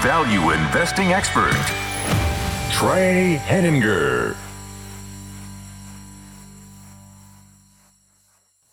value 0.00 0.50
investing 0.52 1.12
expert, 1.12 1.52
Trey 2.72 3.34
Henninger. 3.34 4.34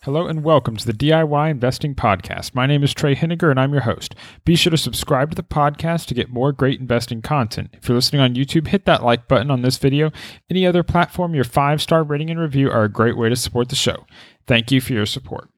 Hello 0.00 0.26
and 0.26 0.42
welcome 0.42 0.78
to 0.78 0.86
the 0.86 0.94
DIY 0.94 1.50
Investing 1.50 1.94
Podcast. 1.94 2.54
My 2.54 2.64
name 2.64 2.82
is 2.82 2.94
Trey 2.94 3.14
Henninger 3.14 3.50
and 3.50 3.60
I'm 3.60 3.72
your 3.72 3.82
host. 3.82 4.14
Be 4.46 4.56
sure 4.56 4.70
to 4.70 4.78
subscribe 4.78 5.28
to 5.28 5.36
the 5.36 5.42
podcast 5.42 6.06
to 6.06 6.14
get 6.14 6.30
more 6.30 6.50
great 6.50 6.80
investing 6.80 7.20
content. 7.20 7.74
If 7.74 7.90
you're 7.90 7.96
listening 7.96 8.22
on 8.22 8.34
YouTube, 8.34 8.68
hit 8.68 8.86
that 8.86 9.04
like 9.04 9.28
button 9.28 9.50
on 9.50 9.60
this 9.60 9.76
video. 9.76 10.10
Any 10.48 10.66
other 10.66 10.82
platform, 10.82 11.34
your 11.34 11.44
five 11.44 11.82
star 11.82 12.04
rating 12.04 12.30
and 12.30 12.40
review 12.40 12.70
are 12.70 12.84
a 12.84 12.88
great 12.88 13.18
way 13.18 13.28
to 13.28 13.36
support 13.36 13.68
the 13.68 13.76
show. 13.76 14.06
Thank 14.46 14.72
you 14.72 14.80
for 14.80 14.94
your 14.94 15.04
support. 15.04 15.50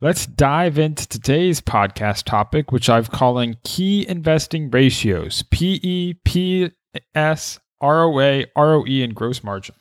Let's 0.00 0.26
dive 0.26 0.78
into 0.78 1.08
today's 1.08 1.60
podcast 1.60 2.24
topic, 2.24 2.70
which 2.70 2.88
I'm 2.88 3.04
calling 3.04 3.56
Key 3.64 4.06
Investing 4.08 4.70
Ratios 4.70 5.42
PE, 5.50 6.14
PS, 6.24 7.58
ROA, 7.82 8.44
ROE, 8.56 8.84
and 8.86 9.14
gross 9.14 9.42
margin. 9.42 9.74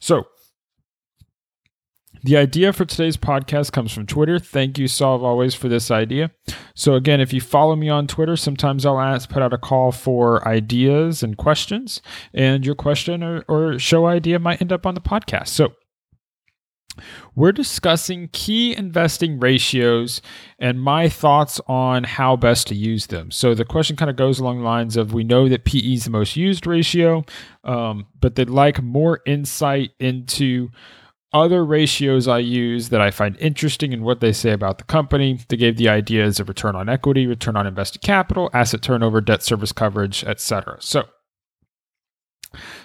So, 0.00 0.26
the 2.24 2.36
idea 2.36 2.72
for 2.72 2.84
today's 2.84 3.16
podcast 3.16 3.72
comes 3.72 3.92
from 3.92 4.06
Twitter. 4.06 4.38
Thank 4.38 4.78
you, 4.78 4.86
Solve 4.86 5.24
Always, 5.24 5.54
for 5.54 5.68
this 5.68 5.90
idea. 5.90 6.30
So, 6.74 6.94
again, 6.94 7.20
if 7.20 7.32
you 7.32 7.40
follow 7.40 7.74
me 7.74 7.88
on 7.88 8.06
Twitter, 8.06 8.36
sometimes 8.36 8.86
I'll 8.86 9.00
ask, 9.00 9.28
put 9.28 9.42
out 9.42 9.52
a 9.52 9.58
call 9.58 9.90
for 9.92 10.46
ideas 10.46 11.22
and 11.22 11.36
questions, 11.36 12.00
and 12.32 12.64
your 12.64 12.76
question 12.76 13.22
or, 13.22 13.44
or 13.48 13.78
show 13.78 14.06
idea 14.06 14.38
might 14.38 14.60
end 14.60 14.72
up 14.72 14.86
on 14.86 14.94
the 14.94 15.00
podcast. 15.00 15.48
So, 15.48 15.72
we're 17.34 17.52
discussing 17.52 18.28
key 18.32 18.76
investing 18.76 19.40
ratios 19.40 20.20
and 20.58 20.80
my 20.80 21.08
thoughts 21.08 21.60
on 21.66 22.04
how 22.04 22.36
best 22.36 22.66
to 22.68 22.74
use 22.74 23.06
them. 23.06 23.30
So 23.30 23.54
the 23.54 23.64
question 23.64 23.96
kind 23.96 24.10
of 24.10 24.16
goes 24.16 24.38
along 24.38 24.58
the 24.58 24.64
lines 24.64 24.96
of 24.96 25.12
we 25.14 25.24
know 25.24 25.48
that 25.48 25.64
PE 25.64 25.78
is 25.78 26.04
the 26.04 26.10
most 26.10 26.36
used 26.36 26.66
ratio, 26.66 27.24
um, 27.64 28.06
but 28.20 28.34
they'd 28.34 28.50
like 28.50 28.82
more 28.82 29.20
insight 29.26 29.92
into 29.98 30.68
other 31.32 31.64
ratios 31.64 32.28
I 32.28 32.38
use 32.38 32.90
that 32.90 33.00
I 33.00 33.10
find 33.10 33.36
interesting 33.38 33.92
in 33.92 34.02
what 34.02 34.20
they 34.20 34.32
say 34.32 34.50
about 34.50 34.78
the 34.78 34.84
company. 34.84 35.38
They 35.48 35.56
gave 35.56 35.78
the 35.78 35.88
ideas 35.88 36.38
of 36.38 36.48
return 36.48 36.76
on 36.76 36.88
equity, 36.88 37.26
return 37.26 37.56
on 37.56 37.66
invested 37.66 38.02
capital, 38.02 38.50
asset 38.52 38.82
turnover, 38.82 39.20
debt 39.22 39.42
service 39.42 39.72
coverage, 39.72 40.24
etc. 40.24 40.76
So 40.80 41.04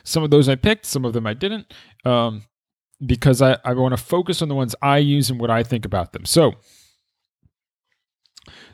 some 0.03 0.23
of 0.23 0.29
those 0.29 0.47
I 0.47 0.55
picked, 0.55 0.85
some 0.85 1.03
of 1.03 1.11
them 1.11 1.27
I 1.27 1.33
didn't, 1.33 1.73
um, 2.05 2.43
because 3.05 3.41
I, 3.41 3.57
I 3.63 3.73
want 3.73 3.95
to 3.95 4.03
focus 4.03 4.41
on 4.41 4.49
the 4.49 4.55
ones 4.55 4.75
I 4.81 4.97
use 4.97 5.29
and 5.29 5.39
what 5.39 5.49
I 5.49 5.63
think 5.63 5.85
about 5.85 6.13
them. 6.13 6.25
So 6.25 6.53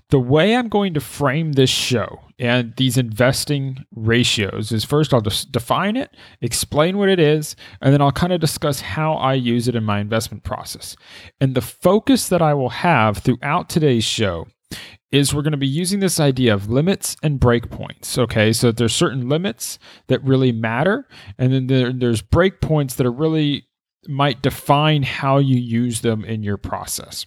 the 0.10 0.20
way 0.20 0.56
I'm 0.56 0.70
going 0.70 0.94
to 0.94 1.02
frame 1.02 1.54
this 1.54 1.70
show 1.70 2.20
and 2.38 2.76
these 2.78 2.98
investing 2.98 3.86
ratios 3.96 4.72
is 4.72 4.84
first 4.84 5.14
I'll 5.14 5.22
just 5.22 5.52
define 5.52 5.98
it, 5.98 6.16
explain 6.42 6.98
what 6.98 7.10
it 7.10 7.20
is, 7.20 7.56
and 7.82 7.94
then 7.94 8.02
I'll 8.02 8.12
kind 8.12 8.34
of 8.34 8.40
discuss 8.40 8.82
how 8.82 9.14
I 9.14 9.34
use 9.34 9.68
it 9.68 9.76
in 9.76 9.84
my 9.84 10.00
investment 10.00 10.44
process. 10.44 10.96
And 11.42 11.56
the 11.56 11.62
focus 11.62 12.30
that 12.30 12.42
I 12.42 12.54
will 12.54 12.70
have 12.70 13.18
throughout 13.18 13.70
today's 13.70 14.04
show 14.04 14.48
is 15.12 15.34
we're 15.34 15.44
going 15.44 15.52
to 15.52 15.58
be 15.58 15.68
using 15.68 16.00
this 16.00 16.20
idea 16.20 16.54
of 16.54 16.70
limits 16.70 17.16
and 17.24 17.40
breakpoints. 17.40 18.18
Okay, 18.18 18.52
so 18.52 18.72
there's 18.72 18.96
certain 18.96 19.30
limits 19.30 19.80
that 20.08 20.24
really 20.24 20.52
matter, 20.52 21.08
and 21.38 21.54
then 21.54 21.68
there, 21.68 21.94
there's 21.94 22.22
breakpoints 22.22 22.96
that 22.96 23.06
are 23.06 23.12
really 23.12 23.68
might 24.08 24.42
define 24.42 25.04
how 25.04 25.38
you 25.38 25.58
use 25.58 26.02
them 26.02 26.24
in 26.24 26.44
your 26.44 26.58
process. 26.58 27.26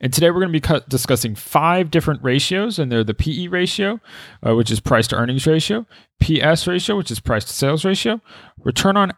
And 0.00 0.12
today 0.12 0.30
we're 0.30 0.40
going 0.40 0.52
to 0.52 0.60
be 0.60 0.84
discussing 0.88 1.34
five 1.34 1.90
different 1.90 2.22
ratios, 2.22 2.78
and 2.78 2.90
they're 2.90 3.04
the 3.04 3.14
PE 3.14 3.48
ratio, 3.48 4.00
uh, 4.44 4.54
which 4.56 4.70
is 4.70 4.80
price 4.80 5.06
to 5.08 5.16
earnings 5.16 5.46
ratio, 5.46 5.86
PS 6.20 6.66
ratio, 6.66 6.96
which 6.96 7.10
is 7.10 7.20
price 7.20 7.44
to 7.44 7.52
sales 7.52 7.84
ratio, 7.84 8.20
return 8.58 8.96
on 8.96 9.12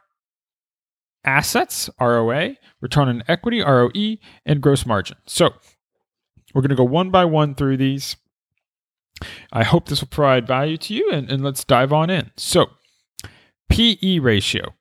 assets, 1.24 1.88
ROA, 2.00 2.56
return 2.80 3.08
on 3.08 3.22
equity, 3.28 3.60
ROE, 3.60 4.16
and 4.44 4.60
gross 4.60 4.84
margin. 4.84 5.16
So 5.26 5.50
we're 6.54 6.62
going 6.62 6.70
to 6.70 6.76
go 6.76 6.84
one 6.84 7.10
by 7.10 7.24
one 7.24 7.54
through 7.54 7.78
these. 7.78 8.16
I 9.52 9.62
hope 9.62 9.88
this 9.88 10.00
will 10.00 10.08
provide 10.08 10.46
value 10.46 10.76
to 10.78 10.94
you, 10.94 11.10
and, 11.12 11.30
and 11.30 11.44
let's 11.44 11.64
dive 11.64 11.92
on 11.92 12.10
in. 12.10 12.32
So, 12.36 12.66
PE 13.70 14.19
ratio 14.19 14.74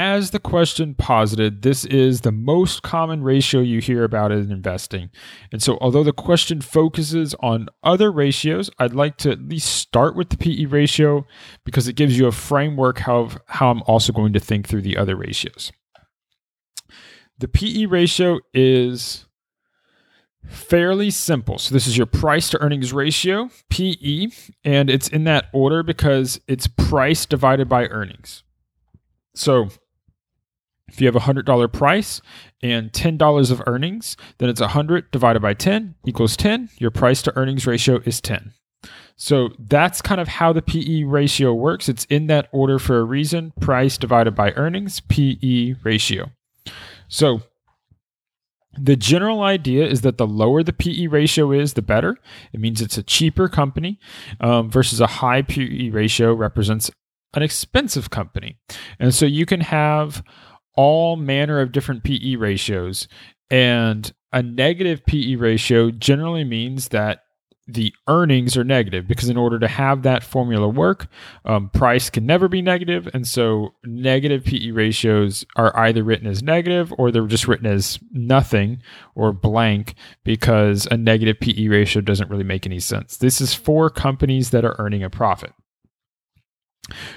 as 0.00 0.30
the 0.30 0.38
question 0.40 0.94
posited, 0.94 1.60
this 1.60 1.84
is 1.84 2.22
the 2.22 2.32
most 2.32 2.82
common 2.82 3.22
ratio 3.22 3.60
you 3.60 3.82
hear 3.82 4.02
about 4.02 4.32
in 4.32 4.50
investing. 4.50 5.10
And 5.52 5.62
so, 5.62 5.76
although 5.78 6.02
the 6.02 6.14
question 6.14 6.62
focuses 6.62 7.34
on 7.40 7.68
other 7.82 8.10
ratios, 8.10 8.70
I'd 8.78 8.94
like 8.94 9.18
to 9.18 9.30
at 9.30 9.42
least 9.42 9.68
start 9.68 10.16
with 10.16 10.30
the 10.30 10.38
PE 10.38 10.64
ratio 10.64 11.26
because 11.66 11.86
it 11.86 11.96
gives 11.96 12.18
you 12.18 12.26
a 12.26 12.32
framework 12.32 13.00
how, 13.00 13.28
how 13.44 13.70
I'm 13.70 13.82
also 13.82 14.10
going 14.10 14.32
to 14.32 14.40
think 14.40 14.66
through 14.66 14.80
the 14.80 14.96
other 14.96 15.16
ratios. 15.16 15.70
The 17.38 17.48
PE 17.48 17.84
ratio 17.84 18.40
is 18.54 19.26
fairly 20.46 21.10
simple. 21.10 21.58
So, 21.58 21.74
this 21.74 21.86
is 21.86 21.98
your 21.98 22.06
price 22.06 22.48
to 22.50 22.62
earnings 22.62 22.94
ratio, 22.94 23.50
PE, 23.68 24.28
and 24.64 24.88
it's 24.88 25.08
in 25.08 25.24
that 25.24 25.48
order 25.52 25.82
because 25.82 26.40
it's 26.48 26.66
price 26.66 27.26
divided 27.26 27.68
by 27.68 27.84
earnings. 27.88 28.44
So 29.34 29.68
if 30.90 31.00
you 31.00 31.06
have 31.06 31.16
a 31.16 31.20
$100 31.20 31.72
price 31.72 32.20
and 32.62 32.92
$10 32.92 33.50
of 33.50 33.62
earnings, 33.66 34.16
then 34.38 34.48
it's 34.48 34.60
100 34.60 35.10
divided 35.10 35.40
by 35.40 35.54
10 35.54 35.94
equals 36.06 36.36
10. 36.36 36.70
Your 36.78 36.90
price 36.90 37.22
to 37.22 37.36
earnings 37.36 37.66
ratio 37.66 38.00
is 38.04 38.20
10. 38.20 38.52
So 39.16 39.50
that's 39.58 40.00
kind 40.00 40.20
of 40.20 40.28
how 40.28 40.52
the 40.52 40.62
PE 40.62 41.02
ratio 41.02 41.52
works. 41.52 41.88
It's 41.88 42.06
in 42.06 42.26
that 42.28 42.48
order 42.52 42.78
for 42.78 42.98
a 42.98 43.04
reason 43.04 43.52
price 43.60 43.98
divided 43.98 44.34
by 44.34 44.52
earnings, 44.52 45.00
PE 45.00 45.74
ratio. 45.84 46.30
So 47.08 47.42
the 48.78 48.96
general 48.96 49.42
idea 49.42 49.86
is 49.86 50.00
that 50.02 50.16
the 50.16 50.26
lower 50.26 50.62
the 50.62 50.72
PE 50.72 51.08
ratio 51.08 51.52
is, 51.52 51.74
the 51.74 51.82
better. 51.82 52.16
It 52.52 52.60
means 52.60 52.80
it's 52.80 52.96
a 52.96 53.02
cheaper 53.02 53.48
company 53.48 53.98
um, 54.40 54.70
versus 54.70 55.00
a 55.00 55.06
high 55.06 55.42
PE 55.42 55.90
ratio 55.90 56.32
represents 56.32 56.90
an 57.34 57.42
expensive 57.42 58.10
company. 58.10 58.58
And 58.98 59.14
so 59.14 59.26
you 59.26 59.46
can 59.46 59.60
have 59.60 60.22
all 60.76 61.16
manner 61.16 61.60
of 61.60 61.72
different 61.72 62.04
PE 62.04 62.36
ratios. 62.36 63.08
And 63.50 64.12
a 64.32 64.42
negative 64.42 65.04
PE 65.06 65.36
ratio 65.36 65.90
generally 65.90 66.44
means 66.44 66.88
that 66.88 67.24
the 67.74 67.94
earnings 68.08 68.56
are 68.56 68.64
negative 68.64 69.06
because 69.06 69.28
in 69.28 69.36
order 69.36 69.58
to 69.58 69.68
have 69.68 70.02
that 70.02 70.22
formula 70.22 70.68
work, 70.68 71.06
um, 71.44 71.68
price 71.70 72.10
can 72.10 72.26
never 72.26 72.48
be 72.48 72.62
negative, 72.62 73.08
and 73.14 73.26
so 73.26 73.74
negative 73.84 74.44
PE 74.44 74.70
ratios 74.70 75.44
are 75.56 75.76
either 75.78 76.02
written 76.02 76.26
as 76.26 76.42
negative 76.42 76.92
or 76.98 77.10
they're 77.10 77.26
just 77.26 77.48
written 77.48 77.66
as 77.66 77.98
nothing 78.12 78.82
or 79.14 79.32
blank 79.32 79.94
because 80.24 80.86
a 80.90 80.96
negative 80.96 81.38
PE 81.40 81.68
ratio 81.68 82.02
doesn't 82.02 82.30
really 82.30 82.44
make 82.44 82.66
any 82.66 82.80
sense. 82.80 83.16
This 83.16 83.40
is 83.40 83.54
for 83.54 83.90
companies 83.90 84.50
that 84.50 84.64
are 84.64 84.76
earning 84.78 85.02
a 85.02 85.10
profit. 85.10 85.52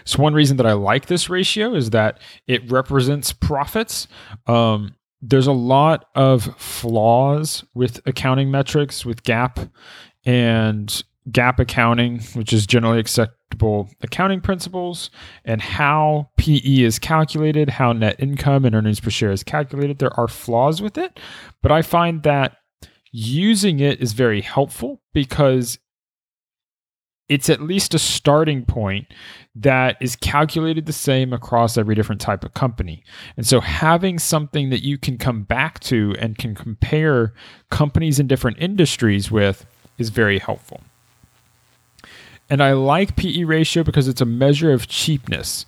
So 0.05 0.21
one 0.21 0.33
reason 0.33 0.57
that 0.57 0.65
I 0.65 0.73
like 0.73 1.07
this 1.07 1.29
ratio 1.29 1.73
is 1.75 1.91
that 1.91 2.19
it 2.47 2.69
represents 2.71 3.33
profits. 3.33 4.07
Um, 4.47 4.95
there's 5.21 5.47
a 5.47 5.53
lot 5.53 6.05
of 6.15 6.55
flaws 6.57 7.63
with 7.73 8.01
accounting 8.05 8.51
metrics, 8.51 9.05
with 9.05 9.23
GAAP 9.23 9.69
and 10.25 11.03
GAAP 11.29 11.59
accounting, 11.59 12.19
which 12.33 12.51
is 12.51 12.67
generally 12.67 12.99
acceptable 12.99 13.89
accounting 14.01 14.41
principles, 14.41 15.09
and 15.45 15.61
how 15.61 16.29
PE 16.37 16.81
is 16.81 16.99
calculated, 16.99 17.69
how 17.69 17.93
net 17.93 18.17
income 18.19 18.65
and 18.65 18.75
earnings 18.75 18.99
per 18.99 19.09
share 19.09 19.31
is 19.31 19.43
calculated. 19.43 19.99
There 19.99 20.17
are 20.19 20.27
flaws 20.27 20.81
with 20.81 20.97
it, 20.97 21.19
but 21.61 21.71
I 21.71 21.81
find 21.81 22.23
that 22.23 22.57
using 23.11 23.79
it 23.79 24.01
is 24.01 24.13
very 24.13 24.41
helpful 24.41 25.01
because 25.13 25.77
it's 27.29 27.49
at 27.49 27.61
least 27.61 27.93
a 27.93 27.99
starting 27.99 28.65
point 28.65 29.07
that 29.55 29.97
is 30.01 30.15
calculated 30.15 30.85
the 30.85 30.93
same 30.93 31.31
across 31.31 31.77
every 31.77 31.95
different 31.95 32.21
type 32.21 32.43
of 32.43 32.53
company. 32.53 33.03
And 33.37 33.45
so 33.47 33.59
having 33.59 34.19
something 34.19 34.69
that 34.71 34.83
you 34.83 34.97
can 34.97 35.17
come 35.17 35.43
back 35.43 35.79
to 35.81 36.15
and 36.19 36.37
can 36.37 36.55
compare 36.55 37.33
companies 37.69 38.19
in 38.19 38.27
different 38.27 38.57
industries 38.59 39.31
with 39.31 39.65
is 39.97 40.09
very 40.09 40.39
helpful. 40.39 40.81
And 42.49 42.61
I 42.61 42.73
like 42.73 43.15
PE 43.15 43.45
ratio 43.45 43.83
because 43.83 44.07
it's 44.07 44.21
a 44.21 44.25
measure 44.25 44.73
of 44.73 44.87
cheapness. 44.87 45.65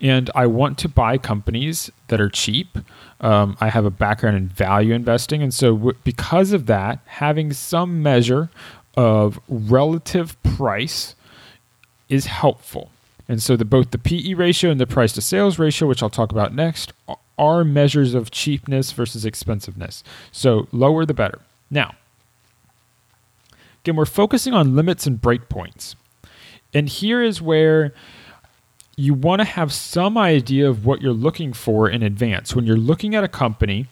And 0.00 0.30
I 0.34 0.46
want 0.46 0.78
to 0.78 0.88
buy 0.88 1.18
companies 1.18 1.90
that 2.08 2.20
are 2.20 2.28
cheap. 2.28 2.78
Um, 3.20 3.56
I 3.60 3.70
have 3.70 3.84
a 3.84 3.90
background 3.90 4.36
in 4.36 4.48
value 4.48 4.94
investing. 4.94 5.42
And 5.42 5.52
so, 5.52 5.74
w- 5.74 5.98
because 6.04 6.52
of 6.52 6.66
that, 6.66 7.00
having 7.06 7.52
some 7.52 8.00
measure 8.00 8.48
of 8.98 9.38
relative 9.48 10.42
price 10.42 11.14
is 12.08 12.26
helpful. 12.26 12.90
And 13.28 13.40
so, 13.40 13.56
the, 13.56 13.64
both 13.64 13.92
the 13.92 13.98
PE 13.98 14.34
ratio 14.34 14.70
and 14.72 14.80
the 14.80 14.88
price 14.88 15.12
to 15.12 15.20
sales 15.20 15.56
ratio, 15.56 15.86
which 15.86 16.02
I'll 16.02 16.10
talk 16.10 16.32
about 16.32 16.52
next, 16.52 16.92
are 17.38 17.62
measures 17.62 18.14
of 18.14 18.32
cheapness 18.32 18.90
versus 18.90 19.24
expensiveness. 19.24 20.02
So, 20.32 20.66
lower 20.72 21.06
the 21.06 21.14
better. 21.14 21.38
Now, 21.70 21.94
again, 23.84 23.94
we're 23.94 24.04
focusing 24.04 24.52
on 24.52 24.74
limits 24.74 25.06
and 25.06 25.22
breakpoints. 25.22 25.94
And 26.74 26.88
here 26.88 27.22
is 27.22 27.40
where 27.40 27.94
you 28.96 29.14
want 29.14 29.40
to 29.40 29.44
have 29.44 29.72
some 29.72 30.18
idea 30.18 30.68
of 30.68 30.84
what 30.84 31.02
you're 31.02 31.12
looking 31.12 31.52
for 31.52 31.88
in 31.88 32.02
advance. 32.02 32.56
When 32.56 32.66
you're 32.66 32.76
looking 32.76 33.14
at 33.14 33.22
a 33.22 33.28
company, 33.28 33.86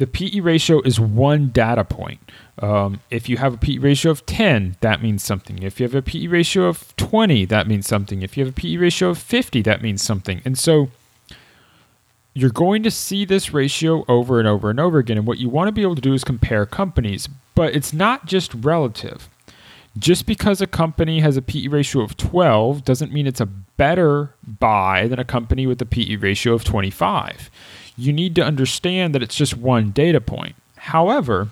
the 0.00 0.06
PE 0.06 0.40
ratio 0.40 0.80
is 0.80 0.98
one 0.98 1.48
data 1.48 1.84
point. 1.84 2.20
Um, 2.58 3.00
if 3.10 3.28
you 3.28 3.36
have 3.36 3.52
a 3.52 3.56
PE 3.58 3.76
ratio 3.76 4.10
of 4.10 4.24
10, 4.24 4.76
that 4.80 5.02
means 5.02 5.22
something. 5.22 5.62
If 5.62 5.78
you 5.78 5.84
have 5.84 5.94
a 5.94 6.00
PE 6.00 6.26
ratio 6.26 6.64
of 6.64 6.96
20, 6.96 7.44
that 7.44 7.68
means 7.68 7.86
something. 7.86 8.22
If 8.22 8.34
you 8.34 8.46
have 8.46 8.54
a 8.54 8.56
PE 8.58 8.76
ratio 8.78 9.10
of 9.10 9.18
50, 9.18 9.60
that 9.60 9.82
means 9.82 10.02
something. 10.02 10.40
And 10.42 10.56
so 10.56 10.88
you're 12.32 12.48
going 12.48 12.82
to 12.82 12.90
see 12.90 13.26
this 13.26 13.52
ratio 13.52 14.06
over 14.08 14.38
and 14.38 14.48
over 14.48 14.70
and 14.70 14.80
over 14.80 14.98
again. 14.98 15.18
And 15.18 15.26
what 15.26 15.36
you 15.36 15.50
want 15.50 15.68
to 15.68 15.72
be 15.72 15.82
able 15.82 15.96
to 15.96 16.00
do 16.00 16.14
is 16.14 16.24
compare 16.24 16.64
companies, 16.64 17.28
but 17.54 17.74
it's 17.74 17.92
not 17.92 18.24
just 18.24 18.54
relative. 18.54 19.28
Just 19.98 20.24
because 20.24 20.62
a 20.62 20.66
company 20.66 21.20
has 21.20 21.36
a 21.36 21.42
PE 21.42 21.66
ratio 21.66 22.00
of 22.00 22.16
12 22.16 22.86
doesn't 22.86 23.12
mean 23.12 23.26
it's 23.26 23.40
a 23.40 23.46
better 23.46 24.34
buy 24.46 25.08
than 25.08 25.18
a 25.18 25.24
company 25.26 25.66
with 25.66 25.82
a 25.82 25.86
PE 25.86 26.16
ratio 26.16 26.54
of 26.54 26.64
25. 26.64 27.50
You 28.00 28.12
need 28.12 28.34
to 28.36 28.44
understand 28.44 29.14
that 29.14 29.22
it's 29.22 29.36
just 29.36 29.56
one 29.56 29.90
data 29.90 30.20
point. 30.20 30.56
However, 30.76 31.48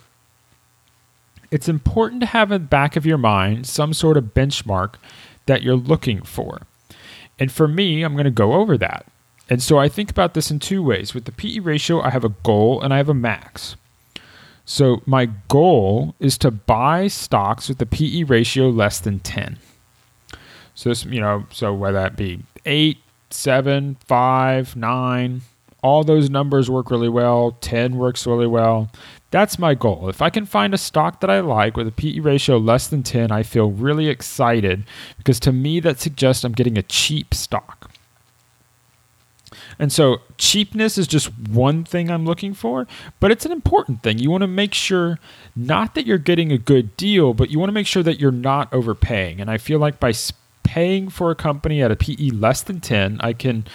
it's 1.50 1.68
important 1.68 2.20
to 2.22 2.26
have 2.26 2.50
in 2.50 2.62
the 2.62 2.68
back 2.68 2.96
of 2.96 3.06
your 3.06 3.18
mind 3.18 3.66
some 3.66 3.92
sort 3.92 4.16
of 4.16 4.34
benchmark 4.34 4.94
that 5.46 5.62
you're 5.62 5.76
looking 5.76 6.22
for. 6.22 6.62
And 7.38 7.52
for 7.52 7.68
me, 7.68 8.02
I'm 8.02 8.14
going 8.14 8.24
to 8.24 8.30
go 8.30 8.54
over 8.54 8.76
that. 8.78 9.06
And 9.50 9.62
so 9.62 9.78
I 9.78 9.88
think 9.88 10.10
about 10.10 10.34
this 10.34 10.50
in 10.50 10.58
two 10.58 10.82
ways. 10.82 11.14
With 11.14 11.24
the 11.24 11.32
PE 11.32 11.60
ratio, 11.60 12.00
I 12.00 12.10
have 12.10 12.24
a 12.24 12.34
goal 12.42 12.80
and 12.80 12.92
I 12.92 12.98
have 12.98 13.08
a 13.08 13.14
max. 13.14 13.76
So 14.64 15.02
my 15.06 15.26
goal 15.48 16.14
is 16.20 16.36
to 16.38 16.50
buy 16.50 17.08
stocks 17.08 17.68
with 17.68 17.80
a 17.80 17.86
PE 17.86 18.24
ratio 18.24 18.68
less 18.68 18.98
than 19.00 19.20
10. 19.20 19.58
So 20.74 20.90
this, 20.90 21.04
you 21.04 21.20
know, 21.20 21.46
so 21.50 21.72
whether 21.72 21.98
that 21.98 22.16
be 22.16 22.40
eight, 22.66 22.98
seven, 23.30 23.96
five, 24.06 24.76
nine, 24.76 25.42
all 25.82 26.04
those 26.04 26.28
numbers 26.28 26.70
work 26.70 26.90
really 26.90 27.08
well. 27.08 27.52
10 27.60 27.96
works 27.96 28.26
really 28.26 28.46
well. 28.46 28.90
That's 29.30 29.58
my 29.58 29.74
goal. 29.74 30.08
If 30.08 30.22
I 30.22 30.30
can 30.30 30.46
find 30.46 30.72
a 30.72 30.78
stock 30.78 31.20
that 31.20 31.30
I 31.30 31.40
like 31.40 31.76
with 31.76 31.86
a 31.86 31.92
PE 31.92 32.20
ratio 32.20 32.56
less 32.56 32.88
than 32.88 33.02
10, 33.02 33.30
I 33.30 33.42
feel 33.42 33.70
really 33.70 34.08
excited 34.08 34.84
because 35.18 35.38
to 35.40 35.52
me 35.52 35.80
that 35.80 36.00
suggests 36.00 36.44
I'm 36.44 36.52
getting 36.52 36.78
a 36.78 36.82
cheap 36.82 37.34
stock. 37.34 37.90
And 39.78 39.92
so 39.92 40.18
cheapness 40.38 40.98
is 40.98 41.06
just 41.06 41.30
one 41.38 41.84
thing 41.84 42.10
I'm 42.10 42.24
looking 42.24 42.54
for, 42.54 42.86
but 43.20 43.30
it's 43.30 43.46
an 43.46 43.52
important 43.52 44.02
thing. 44.02 44.18
You 44.18 44.30
want 44.30 44.42
to 44.42 44.48
make 44.48 44.74
sure 44.74 45.18
not 45.54 45.94
that 45.94 46.06
you're 46.06 46.18
getting 46.18 46.50
a 46.50 46.58
good 46.58 46.96
deal, 46.96 47.34
but 47.34 47.50
you 47.50 47.58
want 47.58 47.68
to 47.68 47.74
make 47.74 47.86
sure 47.86 48.02
that 48.02 48.18
you're 48.18 48.32
not 48.32 48.72
overpaying. 48.72 49.40
And 49.40 49.50
I 49.50 49.58
feel 49.58 49.78
like 49.78 50.00
by 50.00 50.12
paying 50.64 51.08
for 51.08 51.30
a 51.30 51.34
company 51.34 51.82
at 51.82 51.92
a 51.92 51.96
PE 51.96 52.30
less 52.30 52.62
than 52.62 52.80
10, 52.80 53.18
I 53.20 53.32
can 53.32 53.66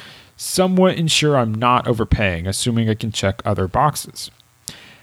somewhat 0.43 0.97
ensure 0.97 1.37
I'm 1.37 1.53
not 1.53 1.87
overpaying, 1.87 2.47
assuming 2.47 2.89
I 2.89 2.95
can 2.95 3.11
check 3.11 3.41
other 3.45 3.67
boxes. 3.67 4.29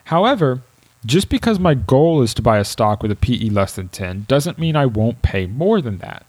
However, 0.04 0.60
just 1.06 1.30
because 1.30 1.58
my 1.58 1.72
goal 1.74 2.20
is 2.20 2.34
to 2.34 2.42
buy 2.42 2.58
a 2.58 2.64
stock 2.64 3.02
with 3.02 3.10
a 3.10 3.16
PE 3.16 3.48
less 3.48 3.74
than 3.74 3.88
10 3.88 4.26
doesn't 4.28 4.58
mean 4.58 4.76
I 4.76 4.84
won't 4.84 5.22
pay 5.22 5.46
more 5.46 5.80
than 5.80 5.98
that. 5.98 6.26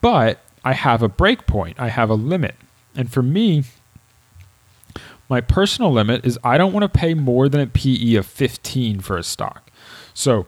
But 0.00 0.40
I 0.64 0.72
have 0.72 1.02
a 1.02 1.08
break 1.08 1.46
point, 1.46 1.78
I 1.78 1.88
have 1.88 2.10
a 2.10 2.14
limit. 2.14 2.56
And 2.96 3.12
for 3.12 3.22
me, 3.22 3.64
my 5.28 5.40
personal 5.40 5.92
limit 5.92 6.24
is 6.26 6.38
I 6.42 6.58
don't 6.58 6.72
want 6.72 6.82
to 6.82 6.98
pay 6.98 7.14
more 7.14 7.48
than 7.48 7.60
a 7.60 7.66
PE 7.66 8.14
of 8.14 8.26
15 8.26 9.00
for 9.00 9.16
a 9.16 9.22
stock. 9.22 9.70
So 10.14 10.46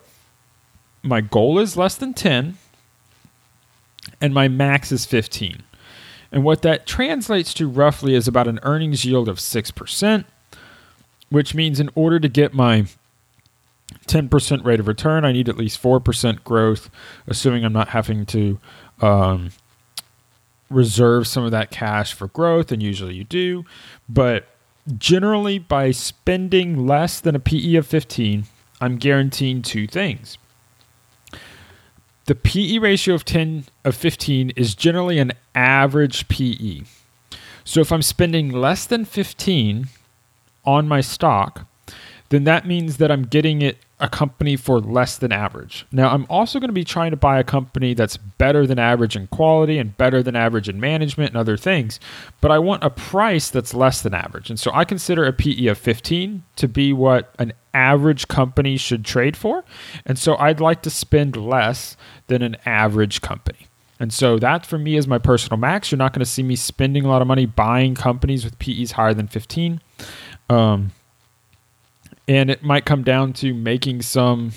my 1.03 1.21
goal 1.21 1.61
is 1.61 1.77
less 1.77 1.95
than 1.95 2.13
10 2.13 2.59
and 4.21 4.35
my 4.35 4.49
max 4.49 4.91
is 4.91 5.07
15. 5.07 5.63
And 6.35 6.43
what 6.43 6.63
that 6.63 6.85
translates 6.85 7.55
to 7.55 7.69
roughly 7.69 8.17
is 8.17 8.27
about 8.27 8.49
an 8.49 8.59
earnings 8.65 9.05
yield 9.05 9.29
of 9.29 9.39
6%, 9.39 10.25
which 11.31 11.55
means 11.55 11.79
in 11.79 11.89
order 11.95 12.19
to 12.19 12.29
get 12.29 12.53
my 12.53 12.87
10% 14.09 14.65
rate 14.65 14.81
of 14.81 14.89
return, 14.89 15.25
I 15.25 15.31
need 15.31 15.49
at 15.49 15.57
least 15.57 15.81
4% 15.81 16.43
growth, 16.43 16.91
assuming 17.29 17.65
I'm 17.65 17.73
not 17.73 17.91
having 17.91 18.27
to 18.27 18.59
um, 19.01 19.51
reserve 20.69 21.29
some 21.29 21.45
of 21.45 21.53
that 21.53 21.71
cash 21.71 22.13
for 22.13 22.27
growth, 22.27 22.73
and 22.73 22.83
usually 22.83 23.15
you 23.15 23.23
do. 23.23 23.65
But 24.09 24.49
generally, 24.99 25.61
by 25.61 25.93
spending 25.93 26.85
less 26.85 27.21
than 27.21 27.37
a 27.37 27.41
PE 27.41 27.77
of 27.77 27.87
15, 27.87 28.47
I'm 28.81 28.97
guaranteeing 28.97 29.63
two 29.63 29.87
things. 29.87 30.37
The 32.27 32.35
PE 32.35 32.79
ratio 32.79 33.15
of 33.15 33.25
10 33.25 33.65
of 33.85 33.95
15 33.95 34.51
is 34.57 34.75
generally 34.75 35.19
an 35.19 35.33
average 35.55 36.27
PE. 36.29 36.83
So 37.65 37.81
if 37.81 37.93
I'm 37.93 38.03
spending 38.03 38.51
less 38.51 38.87
than 38.87 39.05
15 39.05 39.89
on 40.65 40.89
my 40.89 41.01
stock, 41.03 41.67
then 42.31 42.45
that 42.45 42.67
means 42.67 42.97
that 42.97 43.11
I'm 43.11 43.25
getting 43.25 43.61
it 43.61 43.79
a 44.01 44.09
company 44.09 44.57
for 44.57 44.81
less 44.81 45.17
than 45.17 45.33
average. 45.33 45.87
Now, 45.93 46.11
I'm 46.11 46.27
also 46.29 46.59
going 46.59 46.69
to 46.69 46.75
be 46.75 46.85
trying 46.85 47.13
to 47.13 47.17
buy 47.17 47.39
a 47.39 47.45
company 47.45 47.95
that's 47.95 48.17
better 48.17 48.67
than 48.67 48.79
average 48.79 49.15
in 49.15 49.29
quality 49.29 49.79
and 49.79 49.97
better 49.97 50.23
than 50.23 50.35
average 50.35 50.69
in 50.69 50.81
management 50.81 51.31
and 51.31 51.39
other 51.39 51.57
things, 51.57 52.01
but 52.41 52.51
I 52.51 52.59
want 52.59 52.83
a 52.83 52.91
price 52.91 53.49
that's 53.51 53.73
less 53.73 54.03
than 54.03 54.13
average. 54.13 54.51
And 54.51 54.59
so 54.59 54.71
I 54.75 54.85
consider 54.85 55.25
a 55.25 55.33
PE 55.33 55.67
of 55.67 55.79
15 55.79 56.43
to 56.57 56.69
be 56.69 56.93
what 56.93 57.35
an 57.39 57.53
average 57.73 58.27
company 58.27 58.77
should 58.77 59.05
trade 59.05 59.37
for. 59.37 59.65
And 60.05 60.19
so 60.19 60.37
I'd 60.37 60.61
like 60.61 60.83
to 60.83 60.91
spend 60.91 61.37
less 61.37 61.97
than 62.27 62.43
an 62.43 62.57
average 62.65 63.21
company. 63.21 63.69
And 64.01 64.13
so 64.13 64.39
that 64.39 64.67
for 64.67 64.79
me 64.79 64.97
is 64.97 65.07
my 65.07 65.19
personal 65.19 65.57
max. 65.57 65.91
You're 65.91 65.99
not 65.99 66.13
going 66.13 66.21
to 66.21 66.31
see 66.31 66.43
me 66.43 66.57
spending 66.57 67.05
a 67.05 67.09
lot 67.09 67.23
of 67.23 67.29
money 67.29 67.47
buying 67.47 67.95
companies 67.95 68.45
with 68.45 68.59
PEs 68.59 68.93
higher 68.93 69.15
than 69.15 69.29
15. 69.29 69.81
Um, 70.51 70.93
and 72.27 72.51
it 72.51 72.63
might 72.63 72.85
come 72.85 73.03
down 73.03 73.33
to 73.35 73.55
making 73.55 74.03
some 74.03 74.53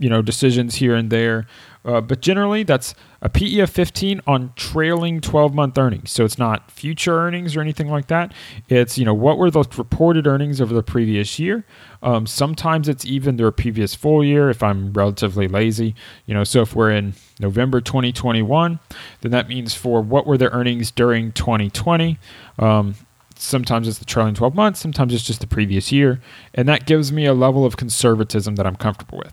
you 0.00 0.08
know 0.08 0.22
decisions 0.22 0.76
here 0.76 0.96
and 0.96 1.10
there. 1.10 1.46
Uh, 1.82 2.00
but 2.00 2.20
generally 2.20 2.62
that's 2.62 2.94
a 3.22 3.28
pe 3.28 3.58
of 3.60 3.70
15 3.70 4.20
on 4.26 4.52
trailing 4.56 5.20
12 5.20 5.54
month 5.54 5.78
earnings. 5.78 6.10
So 6.10 6.24
it's 6.24 6.38
not 6.38 6.70
future 6.70 7.18
earnings 7.18 7.54
or 7.54 7.60
anything 7.60 7.88
like 7.88 8.08
that. 8.08 8.32
It's 8.68 8.98
you 8.98 9.04
know 9.04 9.14
what 9.14 9.38
were 9.38 9.50
the 9.50 9.62
reported 9.76 10.26
earnings 10.26 10.60
over 10.60 10.74
the 10.74 10.82
previous 10.82 11.38
year? 11.38 11.64
Um, 12.02 12.26
sometimes 12.26 12.88
it's 12.88 13.04
even 13.04 13.36
their 13.36 13.50
previous 13.50 13.94
full 13.94 14.24
year 14.24 14.48
if 14.48 14.62
i'm 14.62 14.92
relatively 14.94 15.46
lazy. 15.46 15.94
You 16.26 16.34
know 16.34 16.44
so 16.44 16.62
if 16.62 16.74
we're 16.74 16.90
in 16.90 17.14
november 17.38 17.80
2021 17.80 18.78
then 19.20 19.32
that 19.32 19.48
means 19.48 19.74
for 19.74 20.02
what 20.02 20.26
were 20.26 20.36
their 20.36 20.50
earnings 20.50 20.90
during 20.90 21.32
2020 21.32 22.18
um, 22.58 22.94
Sometimes 23.40 23.88
it's 23.88 23.96
the 23.96 24.04
trailing 24.04 24.34
12 24.34 24.54
months, 24.54 24.80
sometimes 24.80 25.14
it's 25.14 25.24
just 25.24 25.40
the 25.40 25.46
previous 25.46 25.90
year. 25.90 26.20
And 26.52 26.68
that 26.68 26.84
gives 26.84 27.10
me 27.10 27.24
a 27.24 27.32
level 27.32 27.64
of 27.64 27.78
conservatism 27.78 28.56
that 28.56 28.66
I'm 28.66 28.76
comfortable 28.76 29.16
with. 29.16 29.32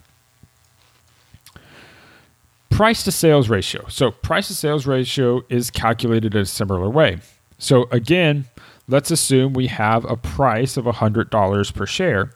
Price 2.70 3.04
to 3.04 3.12
sales 3.12 3.50
ratio. 3.50 3.86
So, 3.90 4.12
price 4.12 4.48
to 4.50 4.56
sales 4.56 4.86
ratio 4.86 5.42
is 5.50 5.72
calculated 5.72 6.36
in 6.36 6.42
a 6.42 6.46
similar 6.46 6.90
way. 6.90 7.20
So, 7.58 7.88
again, 7.92 8.46
let's 8.88 9.10
assume 9.12 9.54
we 9.54 9.68
have 9.68 10.06
a 10.06 10.16
price 10.16 10.78
of 10.78 10.86
$100 10.86 11.74
per 11.74 11.86
share, 11.86 12.32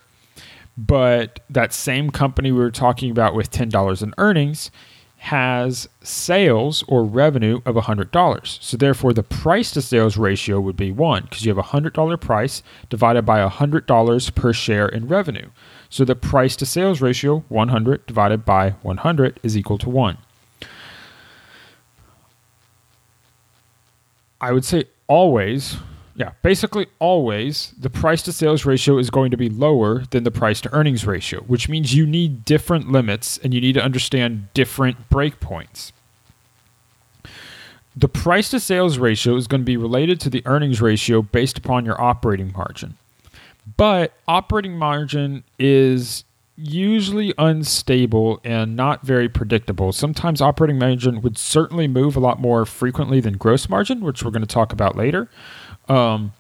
but 0.77 1.41
that 1.49 1.73
same 1.73 2.09
company 2.09 2.51
we 2.51 2.59
were 2.59 2.71
talking 2.71 3.11
about 3.11 3.35
with 3.35 3.51
$10 3.51 4.01
in 4.01 4.13
earnings 4.17 4.71
has 5.17 5.87
sales 6.01 6.83
or 6.87 7.03
revenue 7.03 7.61
of 7.67 7.75
$100. 7.75 8.59
So 8.59 8.75
therefore 8.75 9.13
the 9.13 9.21
price 9.21 9.69
to 9.71 9.81
sales 9.81 10.17
ratio 10.17 10.59
would 10.59 10.75
be 10.75 10.91
1 10.91 11.23
because 11.25 11.45
you 11.45 11.53
have 11.53 11.63
a 11.63 11.69
$100 11.69 12.19
price 12.19 12.63
divided 12.89 13.21
by 13.21 13.47
$100 13.47 14.33
per 14.33 14.51
share 14.51 14.89
in 14.89 15.07
revenue. 15.07 15.47
So 15.91 16.05
the 16.05 16.15
price 16.15 16.55
to 16.55 16.65
sales 16.65 17.01
ratio 17.01 17.43
100 17.49 18.07
divided 18.07 18.45
by 18.45 18.71
100 18.81 19.39
is 19.43 19.57
equal 19.57 19.77
to 19.77 19.89
1. 19.89 20.17
I 24.39 24.53
would 24.53 24.65
say 24.65 24.85
always 25.07 25.77
yeah, 26.15 26.31
basically 26.41 26.87
always 26.99 27.73
the 27.79 27.89
price 27.89 28.21
to 28.23 28.31
sales 28.31 28.65
ratio 28.65 28.97
is 28.97 29.09
going 29.09 29.31
to 29.31 29.37
be 29.37 29.49
lower 29.49 30.03
than 30.11 30.23
the 30.23 30.31
price 30.31 30.61
to 30.61 30.73
earnings 30.73 31.05
ratio, 31.05 31.41
which 31.41 31.67
means 31.67 31.93
you 31.93 32.05
need 32.05 32.45
different 32.45 32.89
limits 32.91 33.37
and 33.39 33.53
you 33.53 33.61
need 33.61 33.73
to 33.73 33.83
understand 33.83 34.47
different 34.53 35.09
breakpoints. 35.09 35.91
the 37.93 38.07
price 38.07 38.49
to 38.49 38.59
sales 38.59 38.97
ratio 38.97 39.35
is 39.35 39.47
going 39.47 39.61
to 39.61 39.65
be 39.65 39.75
related 39.75 40.19
to 40.21 40.29
the 40.29 40.41
earnings 40.45 40.81
ratio 40.81 41.21
based 41.21 41.57
upon 41.57 41.83
your 41.83 41.99
operating 41.99 42.53
margin. 42.53 42.95
But 43.77 44.13
operating 44.27 44.77
margin 44.77 45.43
is 45.59 46.23
usually 46.55 47.33
unstable 47.37 48.39
and 48.43 48.75
not 48.75 49.05
very 49.05 49.29
predictable. 49.29 49.91
Sometimes 49.91 50.41
operating 50.41 50.77
margin 50.77 51.21
would 51.21 51.37
certainly 51.37 51.87
move 51.87 52.15
a 52.15 52.19
lot 52.19 52.39
more 52.39 52.65
frequently 52.65 53.19
than 53.19 53.37
gross 53.37 53.69
margin, 53.69 54.01
which 54.01 54.23
we're 54.23 54.31
going 54.31 54.41
to 54.41 54.47
talk 54.47 54.71
about 54.73 54.95
later. 54.95 55.29
Um, 55.87 56.33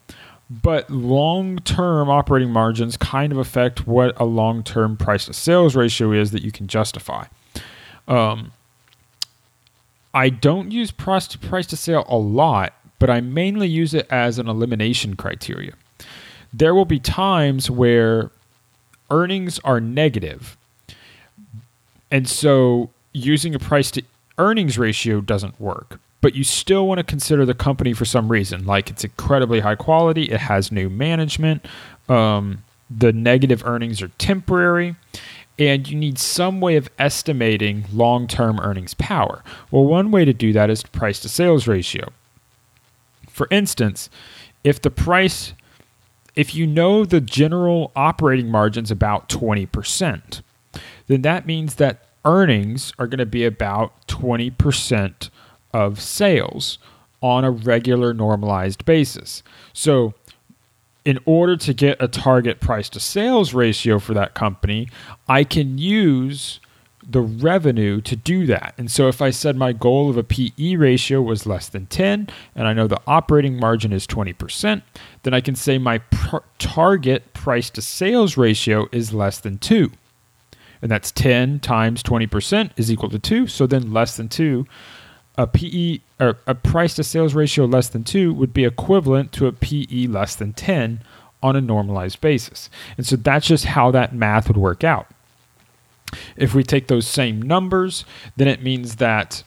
but 0.49 0.89
long 0.89 1.57
term 1.59 2.09
operating 2.09 2.51
margins 2.51 2.97
kind 2.97 3.31
of 3.31 3.37
affect 3.37 3.87
what 3.87 4.19
a 4.19 4.25
long 4.25 4.63
term 4.63 4.97
price 4.97 5.25
to 5.25 5.33
sales 5.33 5.75
ratio 5.75 6.11
is 6.11 6.31
that 6.31 6.43
you 6.43 6.51
can 6.51 6.67
justify. 6.67 7.25
Um, 8.07 8.51
I 10.13 10.29
don't 10.29 10.71
use 10.71 10.91
price 10.91 11.25
to 11.27 11.39
price 11.39 11.67
to 11.67 11.77
sale 11.77 12.05
a 12.09 12.17
lot, 12.17 12.73
but 12.99 13.09
I 13.09 13.21
mainly 13.21 13.69
use 13.69 13.93
it 13.93 14.07
as 14.09 14.39
an 14.39 14.49
elimination 14.49 15.15
criteria. 15.15 15.73
There 16.53 16.75
will 16.75 16.85
be 16.85 16.99
times 16.99 17.69
where 17.69 18.31
earnings 19.09 19.59
are 19.59 19.79
negative. 19.79 20.57
And 22.09 22.27
so 22.27 22.89
using 23.13 23.55
a 23.55 23.59
price 23.59 23.91
to 23.91 24.03
earnings 24.37 24.77
ratio 24.77 25.21
doesn't 25.21 25.59
work. 25.59 25.99
But 26.21 26.35
you 26.35 26.43
still 26.43 26.87
want 26.87 26.99
to 26.99 27.03
consider 27.03 27.45
the 27.45 27.53
company 27.53 27.93
for 27.93 28.05
some 28.05 28.31
reason, 28.31 28.65
like 28.65 28.89
it's 28.89 29.03
incredibly 29.03 29.61
high 29.61 29.75
quality, 29.75 30.25
it 30.25 30.39
has 30.39 30.71
new 30.71 30.87
management, 30.87 31.65
um, 32.07 32.63
the 32.95 33.11
negative 33.11 33.65
earnings 33.65 34.01
are 34.01 34.09
temporary, 34.19 34.95
and 35.57 35.87
you 35.87 35.97
need 35.97 36.19
some 36.19 36.61
way 36.61 36.75
of 36.75 36.89
estimating 36.99 37.85
long 37.91 38.27
term 38.27 38.59
earnings 38.59 38.93
power. 38.93 39.43
Well, 39.71 39.85
one 39.85 40.11
way 40.11 40.25
to 40.25 40.33
do 40.33 40.53
that 40.53 40.69
is 40.69 40.83
price 40.83 41.19
to 41.21 41.29
sales 41.29 41.67
ratio. 41.67 42.09
For 43.29 43.47
instance, 43.49 44.09
if 44.63 44.81
the 44.81 44.91
price, 44.91 45.53
if 46.35 46.55
you 46.55 46.65
know 46.65 47.05
the 47.05 47.21
general 47.21 47.91
operating 47.95 48.49
margin's 48.49 48.91
about 48.91 49.29
20%, 49.29 50.41
then 51.07 51.21
that 51.21 51.45
means 51.45 51.75
that 51.75 52.05
earnings 52.23 52.93
are 52.97 53.07
going 53.07 53.19
to 53.19 53.25
be 53.25 53.45
about 53.45 54.07
20% 54.07 55.29
of 55.73 56.01
sales 56.01 56.77
on 57.21 57.43
a 57.43 57.51
regular 57.51 58.13
normalized 58.13 58.85
basis. 58.85 59.43
So 59.73 60.13
in 61.03 61.19
order 61.25 61.57
to 61.57 61.73
get 61.73 62.01
a 62.01 62.07
target 62.07 62.59
price 62.59 62.89
to 62.89 62.99
sales 62.99 63.53
ratio 63.53 63.99
for 63.99 64.13
that 64.13 64.33
company, 64.33 64.87
I 65.27 65.43
can 65.43 65.77
use 65.77 66.59
the 67.07 67.21
revenue 67.21 68.01
to 68.01 68.15
do 68.15 68.45
that. 68.45 68.73
And 68.77 68.89
so 68.89 69.07
if 69.07 69.21
I 69.21 69.31
said 69.31 69.55
my 69.55 69.73
goal 69.73 70.09
of 70.09 70.17
a 70.17 70.23
PE 70.23 70.75
ratio 70.75 71.21
was 71.21 71.45
less 71.45 71.67
than 71.67 71.87
10 71.87 72.29
and 72.55 72.67
I 72.67 72.73
know 72.73 72.87
the 72.87 73.01
operating 73.07 73.59
margin 73.59 73.91
is 73.91 74.05
20%, 74.05 74.81
then 75.23 75.33
I 75.33 75.41
can 75.41 75.55
say 75.55 75.77
my 75.77 75.97
pr- 75.97 76.37
target 76.59 77.33
price 77.33 77.69
to 77.71 77.81
sales 77.81 78.37
ratio 78.37 78.87
is 78.91 79.13
less 79.13 79.39
than 79.39 79.57
2. 79.57 79.91
And 80.81 80.89
that's 80.89 81.11
10 81.11 81.59
times 81.59 82.01
20% 82.03 82.71
is 82.75 82.91
equal 82.91 83.09
to 83.09 83.19
2, 83.19 83.47
so 83.47 83.67
then 83.67 83.93
less 83.93 84.17
than 84.17 84.29
2 84.29 84.65
a 85.37 85.47
PE 85.47 85.99
or 86.19 86.37
a 86.45 86.53
price 86.53 86.93
to 86.95 87.03
sales 87.03 87.33
ratio 87.33 87.65
less 87.65 87.87
than 87.87 88.03
2 88.03 88.33
would 88.33 88.53
be 88.53 88.65
equivalent 88.65 89.31
to 89.33 89.47
a 89.47 89.51
PE 89.51 90.07
less 90.07 90.35
than 90.35 90.53
10 90.53 91.01
on 91.41 91.55
a 91.55 91.61
normalized 91.61 92.21
basis. 92.21 92.69
And 92.97 93.07
so 93.07 93.15
that's 93.15 93.47
just 93.47 93.65
how 93.65 93.91
that 93.91 94.13
math 94.13 94.47
would 94.47 94.57
work 94.57 94.83
out. 94.83 95.07
If 96.35 96.53
we 96.53 96.63
take 96.63 96.87
those 96.87 97.07
same 97.07 97.41
numbers, 97.41 98.05
then 98.35 98.47
it 98.47 98.61
means 98.61 98.97
that 98.97 99.43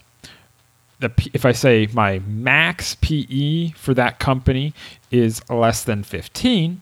the 1.00 1.12
if 1.32 1.44
I 1.44 1.52
say 1.52 1.88
my 1.92 2.20
max 2.20 2.96
PE 2.96 3.70
for 3.70 3.94
that 3.94 4.18
company 4.18 4.72
is 5.10 5.42
less 5.50 5.84
than 5.84 6.02
15, 6.02 6.80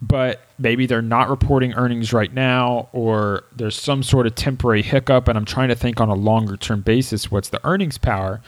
but 0.00 0.42
maybe 0.58 0.86
they're 0.86 1.02
not 1.02 1.28
reporting 1.28 1.74
earnings 1.74 2.12
right 2.12 2.32
now, 2.32 2.88
or 2.92 3.44
there's 3.54 3.78
some 3.78 4.02
sort 4.02 4.26
of 4.26 4.34
temporary 4.34 4.82
hiccup, 4.82 5.28
and 5.28 5.36
I'm 5.36 5.44
trying 5.44 5.68
to 5.68 5.74
think 5.74 6.00
on 6.00 6.08
a 6.08 6.14
longer 6.14 6.56
term 6.56 6.80
basis 6.80 7.30
what's 7.30 7.48
the 7.48 7.64
earnings 7.66 7.98
power. 7.98 8.40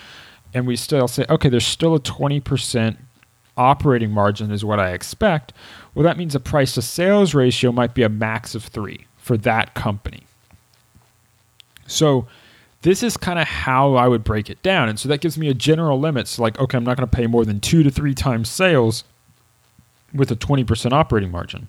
And 0.54 0.66
we 0.66 0.76
still 0.76 1.08
say, 1.08 1.26
okay, 1.28 1.50
there's 1.50 1.66
still 1.66 1.94
a 1.94 2.00
20% 2.00 2.96
operating 3.58 4.10
margin, 4.10 4.50
is 4.50 4.64
what 4.64 4.80
I 4.80 4.92
expect. 4.92 5.52
Well, 5.94 6.04
that 6.04 6.16
means 6.16 6.34
a 6.34 6.40
price 6.40 6.72
to 6.74 6.82
sales 6.82 7.34
ratio 7.34 7.72
might 7.72 7.92
be 7.92 8.02
a 8.02 8.08
max 8.08 8.54
of 8.54 8.64
three 8.64 9.06
for 9.18 9.36
that 9.38 9.74
company. 9.74 10.27
So, 11.88 12.28
this 12.82 13.02
is 13.02 13.16
kind 13.16 13.40
of 13.40 13.48
how 13.48 13.94
I 13.94 14.06
would 14.06 14.22
break 14.22 14.48
it 14.48 14.62
down. 14.62 14.88
And 14.88 15.00
so 15.00 15.08
that 15.08 15.20
gives 15.20 15.36
me 15.36 15.48
a 15.48 15.54
general 15.54 15.98
limit. 15.98 16.28
So, 16.28 16.42
like, 16.42 16.58
okay, 16.60 16.76
I'm 16.76 16.84
not 16.84 16.96
going 16.96 17.08
to 17.08 17.16
pay 17.16 17.26
more 17.26 17.44
than 17.44 17.58
two 17.58 17.82
to 17.82 17.90
three 17.90 18.14
times 18.14 18.48
sales 18.48 19.02
with 20.14 20.30
a 20.30 20.36
20% 20.36 20.92
operating 20.92 21.30
margin. 21.30 21.68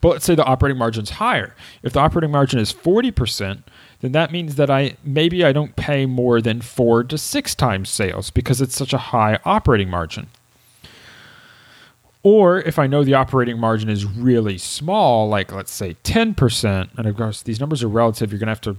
But 0.00 0.08
let's 0.08 0.24
say 0.24 0.34
the 0.34 0.44
operating 0.44 0.78
margin 0.78 1.04
is 1.04 1.10
higher. 1.10 1.54
If 1.82 1.92
the 1.92 2.00
operating 2.00 2.32
margin 2.32 2.58
is 2.58 2.72
40%, 2.72 3.62
then 4.00 4.12
that 4.12 4.32
means 4.32 4.56
that 4.56 4.68
I 4.68 4.96
maybe 5.04 5.44
I 5.44 5.52
don't 5.52 5.76
pay 5.76 6.06
more 6.06 6.40
than 6.40 6.60
4 6.60 7.04
to 7.04 7.16
6 7.16 7.54
times 7.54 7.88
sales 7.88 8.30
because 8.30 8.60
it's 8.60 8.76
such 8.76 8.92
a 8.92 8.98
high 8.98 9.38
operating 9.44 9.88
margin. 9.88 10.26
Or 12.22 12.60
if 12.60 12.78
I 12.78 12.86
know 12.86 13.02
the 13.02 13.14
operating 13.14 13.58
margin 13.58 13.88
is 13.88 14.04
really 14.04 14.56
small, 14.58 15.28
like 15.28 15.50
let's 15.52 15.72
say 15.72 15.96
10%, 16.04 16.96
and 16.96 17.06
of 17.06 17.16
course 17.16 17.42
these 17.42 17.58
numbers 17.58 17.82
are 17.82 17.88
relative, 17.88 18.30
you're 18.30 18.38
going 18.38 18.46
to 18.46 18.52
have 18.52 18.60
to 18.62 18.76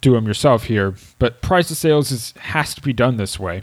do 0.00 0.12
them 0.12 0.26
yourself 0.26 0.64
here, 0.64 0.94
but 1.18 1.42
price 1.42 1.68
to 1.68 1.74
sales 1.74 2.10
is, 2.10 2.34
has 2.38 2.74
to 2.74 2.80
be 2.80 2.92
done 2.92 3.16
this 3.16 3.38
way. 3.38 3.62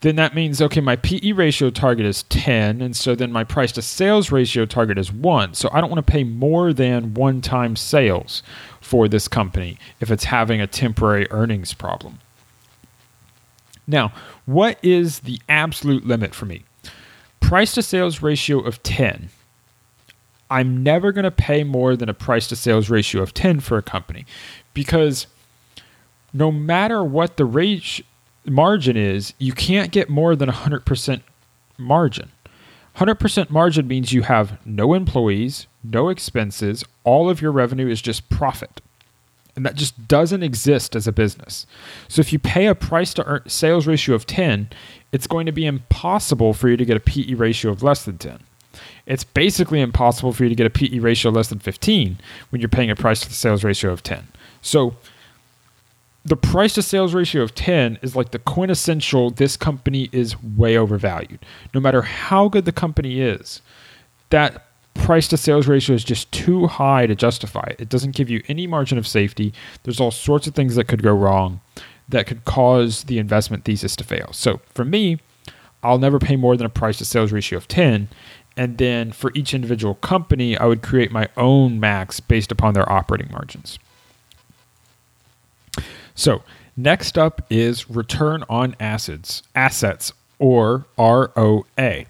Then 0.00 0.16
that 0.16 0.34
means 0.34 0.60
okay 0.60 0.80
my 0.82 0.96
pe 0.96 1.32
ratio 1.32 1.70
target 1.70 2.04
is 2.04 2.24
10 2.24 2.82
and 2.82 2.94
so 2.94 3.14
then 3.14 3.32
my 3.32 3.44
price 3.44 3.72
to 3.72 3.82
sales 3.82 4.30
ratio 4.30 4.66
target 4.66 4.98
is 4.98 5.10
1 5.10 5.54
so 5.54 5.70
i 5.72 5.80
don't 5.80 5.90
want 5.90 6.06
to 6.06 6.12
pay 6.12 6.22
more 6.22 6.72
than 6.74 7.14
one 7.14 7.40
time 7.40 7.74
sales 7.76 8.42
for 8.80 9.08
this 9.08 9.26
company 9.26 9.78
if 9.98 10.10
it's 10.10 10.24
having 10.24 10.60
a 10.60 10.66
temporary 10.66 11.26
earnings 11.30 11.72
problem. 11.72 12.18
Now 13.86 14.12
what 14.44 14.78
is 14.82 15.20
the 15.20 15.40
absolute 15.48 16.06
limit 16.06 16.34
for 16.34 16.44
me 16.44 16.64
price 17.40 17.74
to 17.74 17.82
sales 17.82 18.22
ratio 18.22 18.60
of 18.60 18.82
10 18.82 19.28
i'm 20.50 20.82
never 20.82 21.12
going 21.12 21.24
to 21.24 21.30
pay 21.30 21.64
more 21.64 21.96
than 21.96 22.08
a 22.08 22.14
price 22.14 22.48
to 22.48 22.56
sales 22.56 22.90
ratio 22.90 23.22
of 23.22 23.34
10 23.34 23.60
for 23.60 23.78
a 23.78 23.82
company 23.82 24.24
because 24.74 25.26
no 26.32 26.50
matter 26.52 27.02
what 27.02 27.36
the 27.36 27.44
rate 27.44 28.04
margin 28.44 28.96
is 28.96 29.32
you 29.38 29.52
can't 29.52 29.90
get 29.90 30.08
more 30.08 30.36
than 30.36 30.48
100% 30.48 31.20
margin. 31.78 32.30
100% 32.96 33.50
margin 33.50 33.86
means 33.86 34.12
you 34.12 34.22
have 34.22 34.58
no 34.64 34.94
employees, 34.94 35.66
no 35.84 36.08
expenses, 36.08 36.82
all 37.04 37.28
of 37.28 37.42
your 37.42 37.52
revenue 37.52 37.88
is 37.88 38.00
just 38.00 38.28
profit. 38.30 38.80
And 39.54 39.64
that 39.64 39.74
just 39.74 40.08
doesn't 40.08 40.42
exist 40.42 40.96
as 40.96 41.06
a 41.06 41.12
business. 41.12 41.66
So 42.08 42.20
if 42.20 42.32
you 42.32 42.38
pay 42.38 42.66
a 42.66 42.74
price 42.74 43.14
to 43.14 43.42
sales 43.46 43.86
ratio 43.86 44.14
of 44.14 44.26
10, 44.26 44.68
it's 45.16 45.26
going 45.26 45.46
to 45.46 45.52
be 45.52 45.64
impossible 45.64 46.52
for 46.52 46.68
you 46.68 46.76
to 46.76 46.84
get 46.84 46.94
a 46.94 47.00
PE 47.00 47.32
ratio 47.32 47.70
of 47.70 47.82
less 47.82 48.04
than 48.04 48.18
10. 48.18 48.38
It's 49.06 49.24
basically 49.24 49.80
impossible 49.80 50.34
for 50.34 50.42
you 50.42 50.50
to 50.50 50.54
get 50.54 50.66
a 50.66 50.70
PE 50.70 50.98
ratio 50.98 51.30
less 51.30 51.48
than 51.48 51.58
15 51.58 52.18
when 52.50 52.60
you're 52.60 52.68
paying 52.68 52.90
a 52.90 52.94
price 52.94 53.22
to 53.22 53.32
sales 53.32 53.64
ratio 53.64 53.92
of 53.92 54.02
10. 54.02 54.28
So 54.60 54.94
the 56.22 56.36
price 56.36 56.74
to 56.74 56.82
sales 56.82 57.14
ratio 57.14 57.40
of 57.40 57.54
10 57.54 57.98
is 58.02 58.14
like 58.14 58.32
the 58.32 58.38
quintessential 58.38 59.30
this 59.30 59.56
company 59.56 60.10
is 60.12 60.36
way 60.42 60.76
overvalued. 60.76 61.38
No 61.72 61.80
matter 61.80 62.02
how 62.02 62.48
good 62.48 62.66
the 62.66 62.72
company 62.72 63.22
is, 63.22 63.62
that 64.28 64.66
price 64.92 65.28
to 65.28 65.38
sales 65.38 65.66
ratio 65.66 65.96
is 65.96 66.04
just 66.04 66.30
too 66.30 66.66
high 66.66 67.06
to 67.06 67.14
justify 67.14 67.64
it. 67.70 67.80
It 67.80 67.88
doesn't 67.88 68.14
give 68.14 68.28
you 68.28 68.42
any 68.48 68.66
margin 68.66 68.98
of 68.98 69.06
safety. 69.06 69.54
There's 69.84 69.98
all 69.98 70.10
sorts 70.10 70.46
of 70.46 70.54
things 70.54 70.74
that 70.74 70.88
could 70.88 71.02
go 71.02 71.14
wrong 71.14 71.62
that 72.08 72.26
could 72.26 72.44
cause 72.44 73.04
the 73.04 73.18
investment 73.18 73.64
thesis 73.64 73.96
to 73.96 74.04
fail. 74.04 74.32
So 74.32 74.60
for 74.72 74.84
me, 74.84 75.18
I'll 75.82 75.98
never 75.98 76.18
pay 76.18 76.36
more 76.36 76.56
than 76.56 76.66
a 76.66 76.70
price 76.70 76.98
to 76.98 77.04
sales 77.04 77.32
ratio 77.32 77.56
of 77.56 77.68
10. 77.68 78.08
And 78.56 78.78
then 78.78 79.12
for 79.12 79.30
each 79.34 79.52
individual 79.52 79.94
company, 79.96 80.56
I 80.56 80.66
would 80.66 80.82
create 80.82 81.12
my 81.12 81.28
own 81.36 81.78
max 81.78 82.20
based 82.20 82.50
upon 82.50 82.74
their 82.74 82.90
operating 82.90 83.30
margins. 83.30 83.78
So 86.14 86.42
next 86.76 87.18
up 87.18 87.42
is 87.50 87.90
return 87.90 88.44
on 88.48 88.74
assets, 88.80 89.42
assets 89.54 90.12
or 90.38 90.86
ROA. 90.96 92.06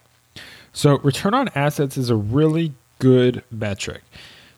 So 0.72 0.98
return 0.98 1.34
on 1.34 1.48
assets 1.54 1.96
is 1.96 2.10
a 2.10 2.16
really 2.16 2.72
good 2.98 3.42
metric. 3.50 4.02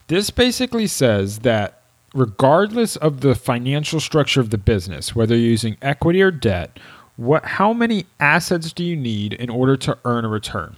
This 0.09 0.31
basically 0.31 0.87
says 0.87 1.41
that 1.41 1.78
regardless 2.19 2.97
of 2.97 3.21
the 3.21 3.35
financial 3.35 4.01
structure 4.01 4.41
of 4.41 4.51
the 4.51 4.59
business, 4.59 5.15
whether 5.15 5.37
you're 5.37 5.51
using 5.51 5.77
equity 5.81 6.21
or 6.21 6.31
debt, 6.31 6.79
what 7.17 7.45
how 7.45 7.73
many 7.73 8.07
assets 8.21 8.73
do 8.73 8.85
you 8.85 8.97
need 8.97 9.33
in 9.33 9.51
order 9.51 9.77
to 9.77 9.99
earn 10.05 10.25
a 10.25 10.29
return? 10.29 10.77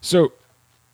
So 0.00 0.32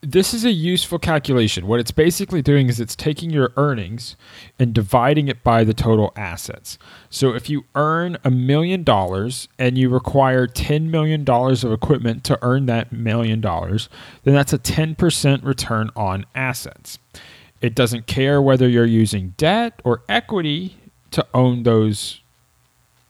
this 0.00 0.32
is 0.32 0.44
a 0.44 0.52
useful 0.52 0.98
calculation. 0.98 1.66
What 1.66 1.80
it's 1.80 1.90
basically 1.90 2.40
doing 2.40 2.68
is 2.68 2.78
it's 2.78 2.94
taking 2.94 3.30
your 3.30 3.52
earnings 3.56 4.16
and 4.58 4.72
dividing 4.72 5.28
it 5.28 5.42
by 5.42 5.64
the 5.64 5.74
total 5.74 6.12
assets. 6.14 6.78
So 7.10 7.34
if 7.34 7.50
you 7.50 7.64
earn 7.74 8.16
a 8.22 8.30
million 8.30 8.84
dollars 8.84 9.48
and 9.58 9.76
you 9.76 9.88
require 9.88 10.46
$10 10.46 10.90
million 10.90 11.28
of 11.28 11.72
equipment 11.72 12.22
to 12.24 12.38
earn 12.42 12.66
that 12.66 12.92
million 12.92 13.40
dollars, 13.40 13.88
then 14.22 14.34
that's 14.34 14.52
a 14.52 14.58
10% 14.58 15.44
return 15.44 15.90
on 15.96 16.26
assets. 16.34 16.98
It 17.60 17.74
doesn't 17.74 18.06
care 18.06 18.40
whether 18.40 18.68
you're 18.68 18.84
using 18.84 19.34
debt 19.36 19.80
or 19.84 20.02
equity 20.08 20.76
to 21.10 21.26
own 21.34 21.64
those 21.64 22.20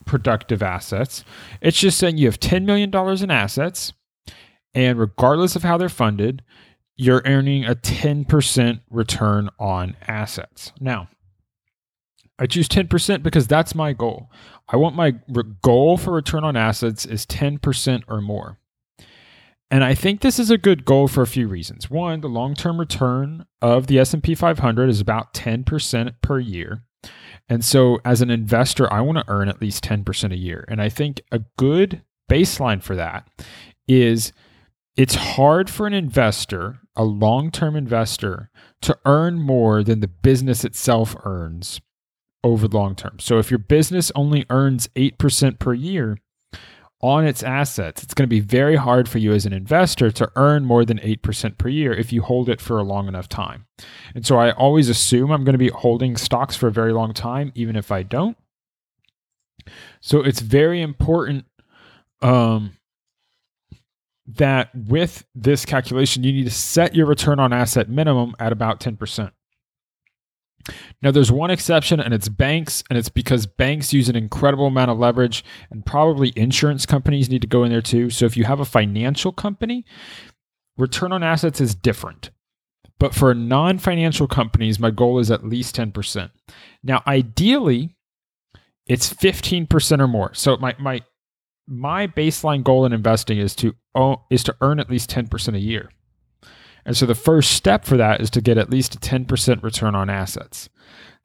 productive 0.05 0.63
assets. 0.63 1.25
It's 1.61 1.79
just 1.79 1.99
saying 1.99 2.19
you 2.19 2.27
have 2.27 2.41
$10 2.41 2.65
million 2.65 2.95
in 3.23 3.31
assets, 3.31 3.93
and 4.75 4.99
regardless 4.99 5.55
of 5.57 5.63
how 5.63 5.77
they're 5.77 5.89
funded, 5.89 6.43
you're 6.97 7.23
earning 7.25 7.65
a 7.65 7.75
10% 7.75 8.81
return 8.91 9.51
on 9.59 9.97
assets. 10.07 10.73
Now, 10.81 11.09
I 12.39 12.47
choose 12.47 12.69
10% 12.69 13.23
because 13.23 13.47
that's 13.47 13.75
my 13.75 13.93
goal. 13.93 14.31
I 14.69 14.77
want 14.77 14.97
my 14.97 15.15
goal 15.63 15.97
for 15.97 16.13
return 16.13 16.45
on 16.45 16.57
assets 16.57 17.05
is 17.05 17.27
10% 17.27 18.03
or 18.09 18.21
more. 18.21 18.59
And 19.71 19.85
I 19.85 19.95
think 19.95 20.21
this 20.21 20.39
is 20.39 20.51
a 20.51 20.59
good 20.59 20.85
goal 20.85 21.09
for 21.09 21.23
a 21.23 21.27
few 21.27 21.47
reasons. 21.47 21.91
One, 21.91 22.21
the 22.21 22.29
long-term 22.29 22.81
return 22.81 23.45
of 23.61 23.87
the 23.87 23.99
S&P 23.99 24.35
500 24.35 24.89
is 24.89 25.01
about 25.01 25.35
10% 25.35 26.15
per 26.23 26.39
year. 26.39 26.85
And 27.49 27.65
so 27.65 27.99
as 28.05 28.23
an 28.23 28.31
investor, 28.31 28.93
I 28.93 29.01
want 29.03 29.19
to 29.19 29.25
earn 29.29 29.49
at 29.49 29.61
least 29.61 29.85
10% 29.85 30.33
a 30.33 30.37
year. 30.37 30.65
And 30.69 30.81
I 30.81 30.89
think 30.89 31.21
a 31.31 31.41
good 31.57 32.03
baseline 32.31 32.83
for 32.83 32.97
that 32.97 33.29
is 33.87 34.33
it's 34.97 35.15
hard 35.15 35.71
for 35.71 35.87
an 35.87 35.95
investor, 35.95 36.81
a 36.97 37.05
long 37.05 37.51
term 37.51 37.77
investor, 37.77 38.51
to 38.83 38.99
earn 39.05 39.41
more 39.41 39.83
than 39.83 40.01
the 40.01 40.09
business 40.09 40.65
itself 40.65 41.15
earns 41.25 41.81
over 42.43 42.69
the 42.69 42.77
long 42.77 42.95
term. 42.95 43.19
So 43.19 43.39
if 43.39 43.51
your 43.51 43.59
business 43.59 44.13
only 44.15 44.45
earns 44.51 44.89
8% 44.97 45.59
per 45.59 45.75
year 45.75 46.19
on 47.01 47.25
its 47.25 47.43
assets, 47.43 48.03
it's 48.03 48.15
going 48.15 48.25
to 48.25 48.29
be 48.29 48.41
very 48.41 48.75
hard 48.77 49.09
for 49.09 49.19
you 49.19 49.33
as 49.33 49.47
an 49.47 49.53
investor 49.53 50.11
to 50.11 50.31
earn 50.35 50.65
more 50.65 50.85
than 50.85 50.99
8% 50.99 51.57
per 51.57 51.69
year 51.69 51.93
if 51.93 52.13
you 52.13 52.23
hold 52.23 52.49
it 52.49 52.61
for 52.61 52.79
a 52.79 52.83
long 52.83 53.07
enough 53.07 53.29
time. 53.29 53.67
And 54.15 54.27
so 54.27 54.37
I 54.39 54.51
always 54.51 54.89
assume 54.89 55.31
I'm 55.31 55.45
going 55.45 55.55
to 55.55 55.59
be 55.59 55.69
holding 55.69 56.17
stocks 56.17 56.57
for 56.57 56.67
a 56.67 56.73
very 56.73 56.93
long 56.93 57.15
time, 57.15 57.53
even 57.55 57.77
if 57.77 57.93
I 57.93 58.03
don't. 58.03 58.37
So 60.01 60.23
it's 60.23 60.41
very 60.41 60.81
important 60.81 61.45
um, 62.21 62.77
that 64.27 64.75
with 64.75 65.25
this 65.35 65.65
calculation, 65.65 66.25
you 66.25 66.33
need 66.33 66.45
to 66.45 66.51
set 66.51 66.97
your 66.97 67.07
return 67.07 67.39
on 67.39 67.53
asset 67.53 67.89
minimum 67.89 68.35
at 68.41 68.51
about 68.51 68.81
10%. 68.81 69.31
Now, 71.01 71.11
there's 71.11 71.33
one 71.33 71.51
exception, 71.51 72.01
and 72.01 72.13
it's 72.13 72.29
banks, 72.29 72.83
and 72.91 72.99
it's 72.99 73.09
because 73.09 73.47
banks 73.47 73.93
use 73.93 74.09
an 74.09 74.17
incredible 74.17 74.67
amount 74.67 74.91
of 74.91 74.99
leverage, 74.99 75.45
and 75.71 75.87
probably 75.87 76.33
insurance 76.37 76.85
companies 76.85 77.31
need 77.31 77.43
to 77.43 77.49
go 77.49 77.65
in 77.65 77.71
there 77.71 77.81
too. 77.81 78.11
So, 78.11 78.27
if 78.27 78.37
you 78.37 78.45
have 78.45 78.61
a 78.61 78.65
financial 78.65 79.33
company, 79.33 79.85
return 80.77 81.13
on 81.13 81.23
assets 81.23 81.61
is 81.61 81.75
different. 81.75 82.31
But 82.99 83.15
for 83.15 83.33
non 83.35 83.79
financial 83.79 84.27
companies, 84.27 84.79
my 84.79 84.91
goal 84.91 85.19
is 85.19 85.31
at 85.31 85.47
least 85.47 85.77
10%. 85.77 86.31
Now, 86.83 87.03
ideally, 87.07 87.97
it's 88.87 89.13
15% 89.13 90.01
or 90.01 90.09
more. 90.09 90.35
So, 90.35 90.57
my, 90.57 90.75
my 90.79 91.03
my 91.69 92.07
baseline 92.07 92.65
goal 92.65 92.87
in 92.87 92.93
investing 92.93 93.39
is 93.39 93.55
to 93.57 93.75
is 94.31 94.43
to 94.45 94.57
earn 94.61 94.81
at 94.81 94.91
least 94.91 95.11
10% 95.11 95.55
a 95.55 95.61
year. 95.61 95.91
And 96.89 96.97
so 96.97 97.05
the 97.05 97.15
first 97.15 97.53
step 97.53 97.85
for 97.85 97.99
that 97.99 98.23
is 98.23 98.31
to 98.31 98.41
get 98.41 98.57
at 98.57 98.71
least 98.71 98.95
a 98.95 98.99
10% 98.99 99.63
return 99.63 99.95
on 99.95 100.09
assets. 100.09 100.71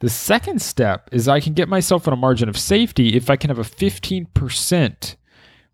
The 0.02 0.10
second 0.10 0.62
step 0.62 1.08
is 1.14 1.30
I 1.30 1.40
can 1.40 1.54
get 1.54 1.70
myself 1.70 2.06
in 2.06 2.12
a 2.12 2.18
margin 2.18 2.50
of 2.50 2.58
safety 2.58 3.16
if 3.16 3.30
I 3.30 3.38
can 3.38 3.50
have 3.50 3.60
a 3.60 3.62
15% 3.62 5.16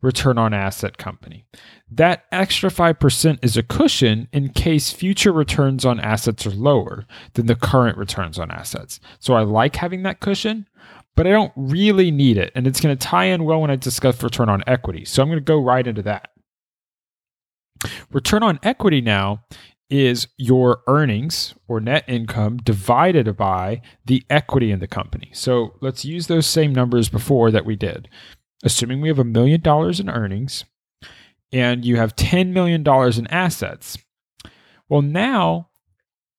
return 0.04 0.38
on 0.38 0.54
asset 0.54 1.00
company. 1.00 1.48
That 1.90 2.26
extra 2.32 2.70
5% 2.70 3.40
is 3.42 3.58
a 3.58 3.64
cushion 3.64 4.28
in 4.32 4.50
case 4.50 4.92
future 4.92 5.34
returns 5.34 5.86
on 5.86 6.00
assets 6.00 6.46
are 6.46 6.52
lower 6.52 7.08
than 7.34 7.48
the 7.48 7.56
current 7.56 7.98
returns 7.98 8.38
on 8.38 8.52
assets. 8.52 9.00
So 9.18 9.34
I 9.34 9.42
like 9.42 9.78
having 9.78 10.04
that 10.04 10.20
cushion, 10.20 10.68
but 11.16 11.26
I 11.26 11.32
don't 11.32 11.54
really 11.56 12.12
need 12.12 12.38
it. 12.38 12.52
And 12.54 12.68
it's 12.68 12.80
going 12.80 12.96
to 12.96 13.08
tie 13.08 13.26
in 13.26 13.44
well 13.44 13.62
when 13.62 13.72
I 13.72 13.76
discuss 13.76 14.22
return 14.22 14.50
on 14.50 14.64
equity. 14.68 15.04
So 15.04 15.24
I'm 15.24 15.30
going 15.30 15.40
to 15.40 15.44
go 15.44 15.60
right 15.60 15.88
into 15.88 16.04
that. 16.04 16.30
Return 18.12 18.44
on 18.44 18.60
equity 18.62 19.02
now 19.02 19.46
is 19.90 20.28
your 20.38 20.82
earnings 20.88 21.56
or 21.68 21.80
net 21.80 22.04
income 22.08 22.58
divided 22.58 23.36
by 23.36 23.82
the 24.06 24.24
equity 24.30 24.72
in 24.72 24.80
the 24.80 24.88
company. 24.88 25.32
So 25.34 25.74
let's 25.82 26.06
use 26.06 26.28
those 26.28 26.46
same 26.46 26.74
numbers 26.74 27.10
before 27.10 27.52
that 27.52 27.66
we 27.66 27.76
did. 27.76 28.08
Assuming 28.64 29.02
we 29.02 29.08
have 29.08 29.20
a 29.20 29.24
million 29.24 29.62
dollars 29.62 30.00
in 30.00 30.10
earnings 30.10 30.66
and 31.52 31.84
you 31.84 31.96
have 31.96 32.16
$10 32.16 32.50
million 32.50 32.82
in 32.82 33.28
assets. 33.28 33.98
Well, 34.88 35.02
now 35.02 35.70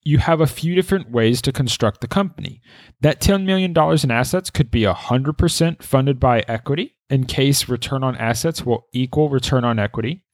you 0.02 0.18
have 0.18 0.40
a 0.40 0.46
few 0.46 0.74
different 0.74 1.10
ways 1.10 1.42
to 1.42 1.52
construct 1.52 2.00
the 2.00 2.08
company. 2.08 2.62
That 3.00 3.20
$10 3.20 3.44
million 3.44 3.74
in 3.76 4.10
assets 4.10 4.50
could 4.50 4.70
be 4.70 4.82
100% 4.82 5.82
funded 5.82 6.20
by 6.20 6.40
equity 6.48 6.96
in 7.08 7.24
case 7.26 7.68
return 7.68 8.02
on 8.04 8.16
assets 8.16 8.64
will 8.64 8.86
equal 8.92 9.28
return 9.28 9.64
on 9.64 9.78
equity. 9.78 10.24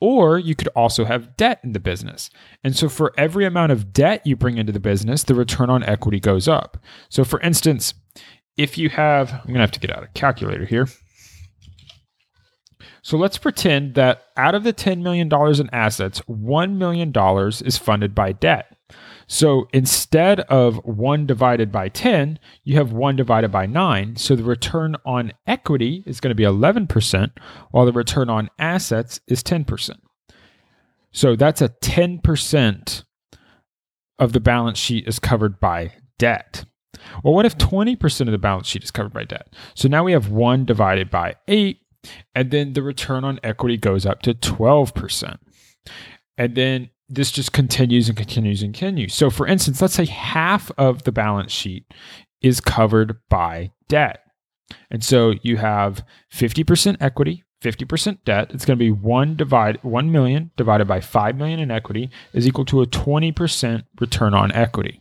Or 0.00 0.38
you 0.38 0.54
could 0.54 0.68
also 0.68 1.06
have 1.06 1.36
debt 1.36 1.60
in 1.64 1.72
the 1.72 1.80
business. 1.80 2.28
And 2.62 2.76
so 2.76 2.88
for 2.88 3.12
every 3.16 3.46
amount 3.46 3.72
of 3.72 3.92
debt 3.92 4.26
you 4.26 4.36
bring 4.36 4.58
into 4.58 4.72
the 4.72 4.80
business, 4.80 5.22
the 5.22 5.34
return 5.34 5.70
on 5.70 5.82
equity 5.82 6.20
goes 6.20 6.46
up. 6.46 6.76
So 7.08 7.24
for 7.24 7.40
instance, 7.40 7.94
if 8.56 8.76
you 8.76 8.90
have, 8.90 9.32
I'm 9.32 9.46
going 9.46 9.54
to 9.54 9.60
have 9.60 9.70
to 9.72 9.80
get 9.80 9.96
out 9.96 10.04
a 10.04 10.08
calculator 10.08 10.66
here. 10.66 10.86
So 13.02 13.16
let's 13.16 13.38
pretend 13.38 13.94
that 13.94 14.24
out 14.36 14.54
of 14.54 14.64
the 14.64 14.72
$10 14.72 15.00
million 15.00 15.28
in 15.32 15.70
assets, 15.72 16.20
$1 16.28 16.76
million 16.76 17.12
is 17.64 17.78
funded 17.78 18.14
by 18.14 18.32
debt. 18.32 18.75
So 19.26 19.68
instead 19.72 20.40
of 20.40 20.76
1 20.84 21.26
divided 21.26 21.72
by 21.72 21.88
10, 21.88 22.38
you 22.64 22.76
have 22.76 22.92
1 22.92 23.16
divided 23.16 23.50
by 23.50 23.66
9. 23.66 24.16
So 24.16 24.36
the 24.36 24.44
return 24.44 24.96
on 25.04 25.32
equity 25.46 26.04
is 26.06 26.20
going 26.20 26.30
to 26.30 26.34
be 26.34 26.44
11%, 26.44 27.30
while 27.70 27.86
the 27.86 27.92
return 27.92 28.30
on 28.30 28.50
assets 28.58 29.20
is 29.26 29.42
10%. 29.42 29.90
So 31.12 31.34
that's 31.34 31.62
a 31.62 31.70
10% 31.70 33.04
of 34.18 34.32
the 34.32 34.40
balance 34.40 34.78
sheet 34.78 35.08
is 35.08 35.18
covered 35.18 35.58
by 35.58 35.92
debt. 36.18 36.64
Well, 37.22 37.34
what 37.34 37.46
if 37.46 37.58
20% 37.58 38.20
of 38.22 38.32
the 38.32 38.38
balance 38.38 38.66
sheet 38.66 38.84
is 38.84 38.90
covered 38.90 39.12
by 39.12 39.24
debt? 39.24 39.54
So 39.74 39.88
now 39.88 40.04
we 40.04 40.12
have 40.12 40.30
1 40.30 40.64
divided 40.64 41.10
by 41.10 41.34
8, 41.48 41.78
and 42.34 42.50
then 42.50 42.74
the 42.74 42.82
return 42.82 43.24
on 43.24 43.40
equity 43.42 43.76
goes 43.76 44.06
up 44.06 44.22
to 44.22 44.34
12%. 44.34 45.38
And 46.38 46.54
then 46.54 46.90
this 47.08 47.30
just 47.30 47.52
continues 47.52 48.08
and 48.08 48.16
continues 48.16 48.62
and 48.62 48.74
continues. 48.74 49.14
So, 49.14 49.30
for 49.30 49.46
instance, 49.46 49.80
let's 49.80 49.94
say 49.94 50.06
half 50.06 50.70
of 50.76 51.04
the 51.04 51.12
balance 51.12 51.52
sheet 51.52 51.86
is 52.42 52.60
covered 52.60 53.18
by 53.28 53.72
debt. 53.88 54.20
And 54.90 55.04
so 55.04 55.34
you 55.42 55.58
have 55.58 56.04
50% 56.32 56.96
equity, 57.00 57.44
50% 57.62 58.18
debt. 58.24 58.50
It's 58.52 58.64
going 58.64 58.78
to 58.78 58.84
be 58.84 58.90
1 58.90 59.36
divide 59.36 59.78
1 59.82 60.12
million 60.12 60.50
divided 60.56 60.86
by 60.86 61.00
5 61.00 61.36
million 61.36 61.60
in 61.60 61.70
equity 61.70 62.10
is 62.32 62.46
equal 62.46 62.64
to 62.66 62.82
a 62.82 62.86
20% 62.86 63.84
return 64.00 64.34
on 64.34 64.52
equity. 64.52 65.00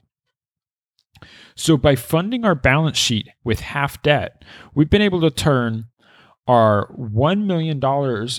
So 1.55 1.77
by 1.77 1.95
funding 1.95 2.45
our 2.45 2.55
balance 2.55 2.97
sheet 2.97 3.29
with 3.43 3.61
half 3.61 4.01
debt, 4.03 4.43
we've 4.73 4.89
been 4.89 5.01
able 5.01 5.21
to 5.21 5.31
turn 5.31 5.85
are 6.47 6.93
$1 6.95 7.45
million 7.45 7.81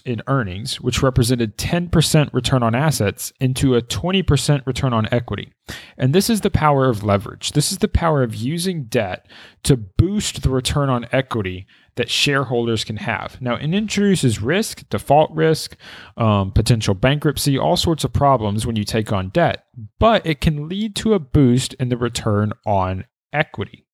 in 0.05 0.23
earnings, 0.29 0.81
which 0.81 1.03
represented 1.03 1.59
10% 1.59 2.33
return 2.33 2.63
on 2.63 2.75
assets, 2.75 3.33
into 3.41 3.75
a 3.75 3.83
20% 3.83 4.65
return 4.65 4.93
on 4.93 5.09
equity. 5.13 5.53
And 5.99 6.15
this 6.15 6.31
is 6.31 6.43
the 6.43 6.51
power 6.51 6.89
of 6.89 7.03
leverage. 7.03 7.53
This 7.53 7.73
is 7.73 7.79
the 7.79 7.89
power 7.89 8.23
of 8.23 8.35
using 8.35 8.85
debt 8.85 9.27
to 9.65 9.77
boost 9.77 10.43
the 10.43 10.51
return 10.51 10.89
on 10.89 11.07
equity 11.11 11.67
that 11.97 12.11
shareholders 12.11 12.85
can 12.85 12.99
have. 12.99 13.41
Now, 13.41 13.57
it 13.57 13.75
introduces 13.75 14.41
risk, 14.41 14.89
default 14.89 15.33
risk, 15.33 15.77
um, 16.17 16.53
potential 16.53 16.95
bankruptcy, 16.95 17.59
all 17.59 17.77
sorts 17.77 18.05
of 18.05 18.13
problems 18.13 18.67
when 18.67 18.77
you 18.77 18.85
take 18.85 19.13
on 19.13 19.31
debt, 19.31 19.65
but 19.99 20.25
it 20.25 20.41
can 20.41 20.69
lead 20.69 20.95
to 20.97 21.15
a 21.15 21.19
boost 21.19 21.75
in 21.75 21.89
the 21.89 21.97
return 21.97 22.53
on 22.65 23.07
equity. 23.33 23.85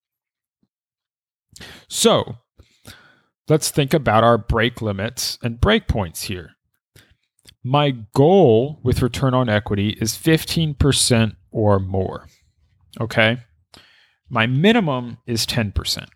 So, 1.88 2.37
let's 3.48 3.70
think 3.70 3.94
about 3.94 4.24
our 4.24 4.38
break 4.38 4.83
limits 4.83 5.38
and 5.42 5.61
break 5.61 5.88
points 5.88 6.24
here. 6.24 6.52
My 7.64 7.92
goal 8.14 8.81
with 8.83 9.02
return 9.02 9.35
on 9.35 9.48
equity 9.48 9.90
is 10.00 10.14
15% 10.14 11.37
or 11.50 11.78
more. 11.78 12.26
Okay. 13.00 13.38
My 14.28 14.46
minimum 14.46 15.18
is 15.26 15.46
10%. 15.46 16.07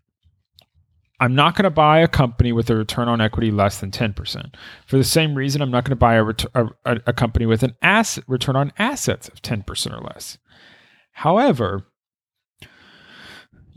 I'm 1.18 1.34
not 1.34 1.54
going 1.54 1.64
to 1.64 1.70
buy 1.70 2.00
a 2.00 2.08
company 2.08 2.52
with 2.52 2.68
a 2.68 2.76
return 2.76 3.08
on 3.08 3.20
equity 3.20 3.50
less 3.50 3.78
than 3.78 3.90
10%. 3.90 4.54
For 4.86 4.98
the 4.98 5.04
same 5.04 5.34
reason, 5.34 5.62
I'm 5.62 5.70
not 5.70 5.84
going 5.84 5.90
to 5.90 5.96
buy 5.96 6.14
a, 6.14 6.24
ret- 6.24 6.44
a, 6.54 6.68
a, 6.84 7.12
company 7.12 7.46
with 7.46 7.62
an 7.62 7.74
asset 7.80 8.24
return 8.26 8.54
on 8.54 8.72
assets 8.78 9.28
of 9.28 9.40
10% 9.40 9.98
or 9.98 10.04
less. 10.04 10.36
However, 11.12 11.86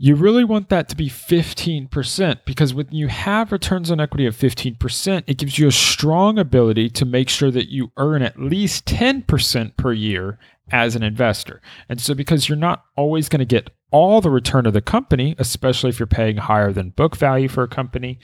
you 0.02 0.14
really 0.14 0.44
want 0.44 0.70
that 0.70 0.88
to 0.88 0.96
be 0.96 1.10
15% 1.10 2.38
because 2.46 2.72
when 2.72 2.88
you 2.90 3.08
have 3.08 3.52
returns 3.52 3.90
on 3.90 4.00
equity 4.00 4.24
of 4.24 4.34
15%, 4.34 5.24
it 5.26 5.36
gives 5.36 5.58
you 5.58 5.68
a 5.68 5.72
strong 5.72 6.38
ability 6.38 6.88
to 6.88 7.04
make 7.04 7.28
sure 7.28 7.50
that 7.50 7.68
you 7.68 7.92
earn 7.98 8.22
at 8.22 8.40
least 8.40 8.86
10% 8.86 9.76
per 9.76 9.92
year 9.92 10.38
as 10.72 10.96
an 10.96 11.02
investor. 11.02 11.60
And 11.86 12.00
so, 12.00 12.14
because 12.14 12.48
you're 12.48 12.56
not 12.56 12.82
always 12.96 13.28
going 13.28 13.40
to 13.40 13.44
get 13.44 13.68
all 13.90 14.22
the 14.22 14.30
return 14.30 14.64
of 14.64 14.72
the 14.72 14.80
company, 14.80 15.34
especially 15.38 15.90
if 15.90 15.98
you're 15.98 16.06
paying 16.06 16.38
higher 16.38 16.72
than 16.72 16.90
book 16.90 17.14
value 17.14 17.48
for 17.48 17.62
a 17.62 17.68
company, 17.68 18.18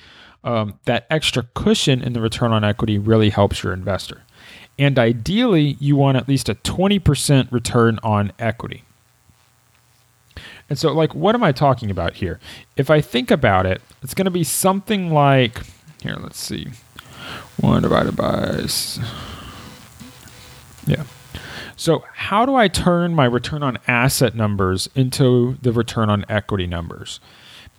um, 0.45 0.79
that 0.87 1.07
extra 1.11 1.43
cushion 1.55 2.01
in 2.01 2.15
the 2.15 2.23
return 2.23 2.53
on 2.53 2.65
equity 2.65 2.97
really 2.97 3.29
helps 3.29 3.62
your 3.62 3.75
investor. 3.75 4.23
And 4.79 4.99
ideally, 4.99 5.77
you 5.79 5.97
want 5.97 6.17
at 6.17 6.27
least 6.27 6.49
a 6.49 6.55
20% 6.55 7.53
return 7.53 7.99
on 8.03 8.33
equity. 8.39 8.86
And 10.69 10.79
so, 10.79 10.93
like, 10.93 11.15
what 11.15 11.35
am 11.35 11.45
I 11.45 11.53
talking 11.53 11.91
about 11.91 12.15
here? 12.15 12.41
If 12.77 12.91
I 12.91 13.01
think 13.01 13.31
about 13.31 13.67
it, 13.67 13.81
it's 14.03 14.15
going 14.15 14.25
to 14.25 14.31
be 14.31 14.45
something 14.45 15.13
like 15.13 15.63
here, 16.03 16.17
let's 16.21 16.39
see. 16.39 16.69
1 17.61 17.83
divided 17.83 18.17
by. 18.17 18.67
Yeah. 20.87 21.05
So, 21.77 22.05
how 22.15 22.47
do 22.47 22.55
I 22.55 22.69
turn 22.69 23.15
my 23.15 23.25
return 23.25 23.63
on 23.63 23.79
asset 23.87 24.35
numbers 24.35 24.89
into 24.95 25.59
the 25.63 25.73
return 25.73 26.09
on 26.11 26.25
equity 26.29 26.67
numbers? 26.67 27.21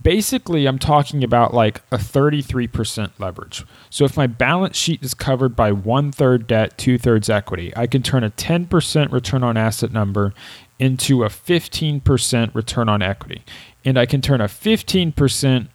Basically, 0.04 0.68
I'm 0.68 0.78
talking 0.78 1.24
about 1.24 1.54
like 1.54 1.82
a 1.92 1.98
33% 1.98 3.12
leverage. 3.18 3.66
So, 3.90 4.06
if 4.06 4.18
my 4.18 4.28
balance 4.28 4.78
sheet 4.78 5.02
is 5.04 5.14
covered 5.14 5.56
by 5.56 5.72
one 5.72 6.12
third 6.12 6.48
debt, 6.48 6.78
two 6.78 6.98
thirds 6.98 7.30
equity, 7.30 7.74
I 7.76 7.88
can 7.88 8.04
turn 8.04 8.24
a 8.24 8.30
10% 8.30 9.12
return 9.12 9.44
on 9.44 9.58
asset 9.58 9.92
number 9.92 10.34
into 10.80 11.24
a 11.24 11.30
15% 11.30 12.54
return 12.54 12.90
on 12.90 13.02
equity. 13.02 13.44
And 13.84 13.98
I 13.98 14.06
can 14.06 14.22
turn 14.22 14.42
a 14.42 14.46
15% 14.46 15.68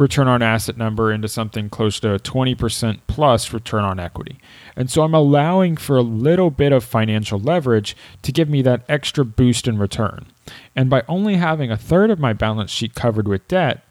return 0.00 0.28
on 0.28 0.40
asset 0.42 0.78
number 0.78 1.12
into 1.12 1.28
something 1.28 1.68
close 1.68 2.00
to 2.00 2.14
a 2.14 2.18
20% 2.18 3.00
plus 3.06 3.52
return 3.52 3.84
on 3.84 4.00
equity. 4.00 4.38
And 4.74 4.90
so 4.90 5.02
I'm 5.02 5.14
allowing 5.14 5.76
for 5.76 5.96
a 5.96 6.02
little 6.02 6.50
bit 6.50 6.72
of 6.72 6.82
financial 6.82 7.38
leverage 7.38 7.94
to 8.22 8.32
give 8.32 8.48
me 8.48 8.62
that 8.62 8.82
extra 8.88 9.24
boost 9.24 9.68
in 9.68 9.78
return. 9.78 10.26
And 10.74 10.88
by 10.88 11.02
only 11.06 11.36
having 11.36 11.70
a 11.70 11.76
third 11.76 12.10
of 12.10 12.18
my 12.18 12.32
balance 12.32 12.70
sheet 12.70 12.94
covered 12.94 13.28
with 13.28 13.46
debt, 13.46 13.84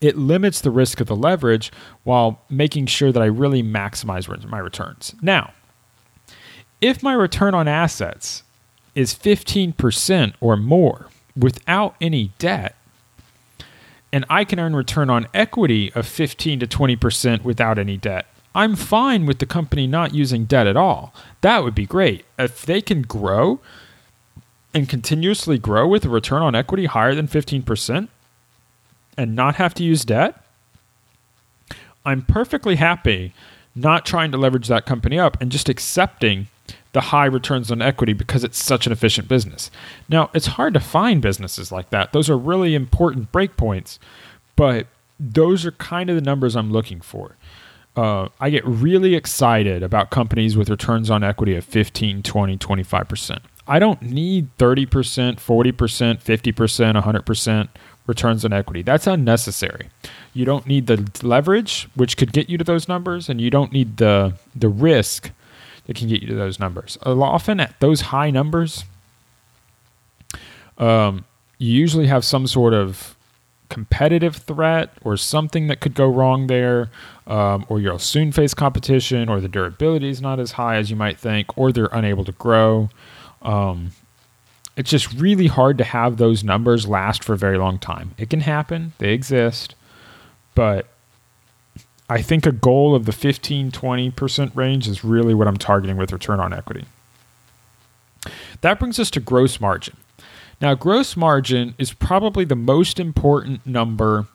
it 0.00 0.16
limits 0.16 0.60
the 0.60 0.70
risk 0.70 1.00
of 1.00 1.06
the 1.06 1.14
leverage 1.14 1.70
while 2.02 2.40
making 2.50 2.86
sure 2.86 3.12
that 3.12 3.22
I 3.22 3.26
really 3.26 3.62
maximize 3.62 4.26
my 4.48 4.58
returns. 4.58 5.14
Now, 5.22 5.52
if 6.80 7.02
my 7.02 7.12
return 7.12 7.54
on 7.54 7.68
assets 7.68 8.42
is 8.94 9.14
15% 9.14 10.34
or 10.40 10.56
more 10.56 11.08
without 11.36 11.94
any 12.00 12.32
debt, 12.38 12.76
and 14.12 14.24
I 14.28 14.44
can 14.44 14.60
earn 14.60 14.76
return 14.76 15.08
on 15.08 15.26
equity 15.32 15.92
of 15.94 16.06
15 16.06 16.60
to 16.60 16.66
20% 16.66 17.42
without 17.42 17.78
any 17.78 17.96
debt. 17.96 18.26
I'm 18.54 18.76
fine 18.76 19.24
with 19.24 19.38
the 19.38 19.46
company 19.46 19.86
not 19.86 20.14
using 20.14 20.44
debt 20.44 20.66
at 20.66 20.76
all. 20.76 21.14
That 21.40 21.64
would 21.64 21.74
be 21.74 21.86
great. 21.86 22.26
If 22.38 22.66
they 22.66 22.82
can 22.82 23.02
grow 23.02 23.60
and 24.74 24.88
continuously 24.88 25.58
grow 25.58 25.88
with 25.88 26.04
a 26.04 26.10
return 26.10 26.42
on 26.42 26.54
equity 26.54 26.86
higher 26.86 27.14
than 27.14 27.28
15% 27.28 28.08
and 29.16 29.34
not 29.34 29.56
have 29.56 29.72
to 29.74 29.84
use 29.84 30.04
debt, 30.04 30.44
I'm 32.04 32.22
perfectly 32.22 32.76
happy 32.76 33.32
not 33.74 34.04
trying 34.04 34.30
to 34.32 34.38
leverage 34.38 34.68
that 34.68 34.84
company 34.84 35.18
up 35.18 35.40
and 35.40 35.50
just 35.50 35.70
accepting 35.70 36.48
the 36.92 37.00
high 37.00 37.24
returns 37.24 37.70
on 37.70 37.80
equity 37.80 38.12
because 38.12 38.44
it's 38.44 38.62
such 38.62 38.86
an 38.86 38.92
efficient 38.92 39.28
business. 39.28 39.70
Now, 40.08 40.30
it's 40.34 40.46
hard 40.46 40.74
to 40.74 40.80
find 40.80 41.22
businesses 41.22 41.72
like 41.72 41.90
that. 41.90 42.12
Those 42.12 42.28
are 42.28 42.36
really 42.36 42.74
important 42.74 43.32
breakpoints, 43.32 43.98
but 44.56 44.86
those 45.18 45.64
are 45.64 45.72
kind 45.72 46.10
of 46.10 46.16
the 46.16 46.22
numbers 46.22 46.56
I'm 46.56 46.72
looking 46.72 47.00
for. 47.00 47.36
Uh, 47.96 48.28
I 48.40 48.50
get 48.50 48.64
really 48.66 49.14
excited 49.14 49.82
about 49.82 50.10
companies 50.10 50.56
with 50.56 50.70
returns 50.70 51.10
on 51.10 51.22
equity 51.22 51.54
of 51.56 51.64
15, 51.64 52.22
20, 52.22 52.56
25%. 52.58 53.38
I 53.66 53.78
don't 53.78 54.02
need 54.02 54.48
30%, 54.58 54.86
40%, 54.86 56.22
50%, 56.22 57.02
100% 57.02 57.68
returns 58.06 58.44
on 58.44 58.52
equity. 58.52 58.82
That's 58.82 59.06
unnecessary. 59.06 59.88
You 60.34 60.44
don't 60.44 60.66
need 60.66 60.86
the 60.86 61.08
leverage, 61.22 61.88
which 61.94 62.16
could 62.16 62.32
get 62.32 62.50
you 62.50 62.58
to 62.58 62.64
those 62.64 62.88
numbers, 62.88 63.28
and 63.28 63.40
you 63.40 63.50
don't 63.50 63.72
need 63.72 63.98
the 63.98 64.34
the 64.56 64.68
risk 64.68 65.30
that 65.86 65.96
can 65.96 66.08
get 66.08 66.22
you 66.22 66.28
to 66.28 66.34
those 66.34 66.58
numbers. 66.58 66.98
Often 67.04 67.60
at 67.60 67.78
those 67.80 68.02
high 68.02 68.30
numbers, 68.30 68.84
um, 70.78 71.24
you 71.58 71.72
usually 71.72 72.06
have 72.06 72.24
some 72.24 72.46
sort 72.46 72.74
of 72.74 73.16
competitive 73.68 74.36
threat 74.36 74.90
or 75.02 75.16
something 75.16 75.66
that 75.66 75.80
could 75.80 75.94
go 75.94 76.06
wrong 76.06 76.46
there, 76.46 76.90
um, 77.26 77.64
or 77.68 77.80
you'll 77.80 77.98
soon 77.98 78.30
face 78.30 78.52
competition, 78.52 79.28
or 79.28 79.40
the 79.40 79.48
durability 79.48 80.10
is 80.10 80.20
not 80.20 80.38
as 80.38 80.52
high 80.52 80.76
as 80.76 80.90
you 80.90 80.96
might 80.96 81.18
think, 81.18 81.56
or 81.56 81.72
they're 81.72 81.88
unable 81.92 82.24
to 82.24 82.32
grow. 82.32 82.90
Um, 83.40 83.92
it's 84.76 84.90
just 84.90 85.12
really 85.14 85.46
hard 85.46 85.78
to 85.78 85.84
have 85.84 86.16
those 86.16 86.44
numbers 86.44 86.86
last 86.86 87.24
for 87.24 87.32
a 87.32 87.38
very 87.38 87.58
long 87.58 87.78
time. 87.78 88.14
It 88.18 88.28
can 88.28 88.40
happen, 88.40 88.92
they 88.98 89.12
exist, 89.12 89.74
but 90.54 90.91
I 92.12 92.20
think 92.20 92.44
a 92.44 92.52
goal 92.52 92.94
of 92.94 93.06
the 93.06 93.12
15 93.12 93.70
20% 93.70 94.54
range 94.54 94.86
is 94.86 95.02
really 95.02 95.32
what 95.32 95.48
I'm 95.48 95.56
targeting 95.56 95.96
with 95.96 96.12
return 96.12 96.40
on 96.40 96.52
equity. 96.52 96.84
That 98.60 98.78
brings 98.78 99.00
us 99.00 99.10
to 99.12 99.20
gross 99.20 99.58
margin. 99.62 99.96
Now, 100.60 100.74
gross 100.74 101.16
margin 101.16 101.74
is 101.78 101.94
probably 101.94 102.44
the 102.44 102.54
most 102.54 103.00
important 103.00 103.66
number 103.66 104.26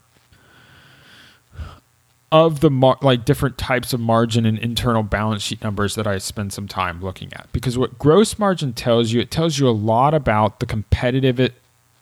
of 2.31 2.61
the 2.61 2.71
mar- 2.71 2.97
like 3.03 3.25
different 3.25 3.59
types 3.59 3.93
of 3.93 3.99
margin 3.99 4.47
and 4.47 4.57
internal 4.57 5.03
balance 5.03 5.43
sheet 5.43 5.63
numbers 5.63 5.93
that 5.93 6.07
I 6.07 6.17
spend 6.17 6.53
some 6.53 6.67
time 6.67 6.99
looking 6.99 7.31
at 7.33 7.47
because 7.53 7.77
what 7.77 7.99
gross 7.99 8.39
margin 8.39 8.73
tells 8.73 9.11
you 9.11 9.21
it 9.21 9.29
tells 9.29 9.59
you 9.59 9.69
a 9.69 9.71
lot 9.71 10.15
about 10.15 10.59
the 10.59 10.65
competitive 10.65 11.53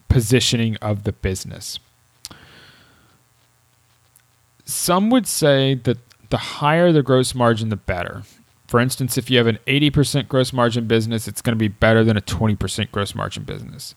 positioning 0.07 0.77
of 0.77 1.03
the 1.03 1.11
business 1.11 1.79
some 4.65 5.10
would 5.12 5.28
say 5.28 5.75
that 5.75 5.97
the 6.30 6.38
higher 6.38 6.91
the 6.91 7.04
gross 7.04 7.36
margin, 7.36 7.69
the 7.69 7.75
better. 7.75 8.23
For 8.67 8.80
instance, 8.80 9.17
if 9.17 9.30
you 9.30 9.38
have 9.38 9.47
an 9.47 9.60
80% 9.67 10.28
gross 10.28 10.51
margin 10.51 10.88
business, 10.88 11.28
it's 11.28 11.41
going 11.41 11.56
to 11.56 11.60
be 11.60 11.67
better 11.67 12.04
than 12.04 12.17
a 12.17 12.21
20% 12.21 12.91
gross 12.91 13.13
margin 13.13 13.43
business. 13.43 13.93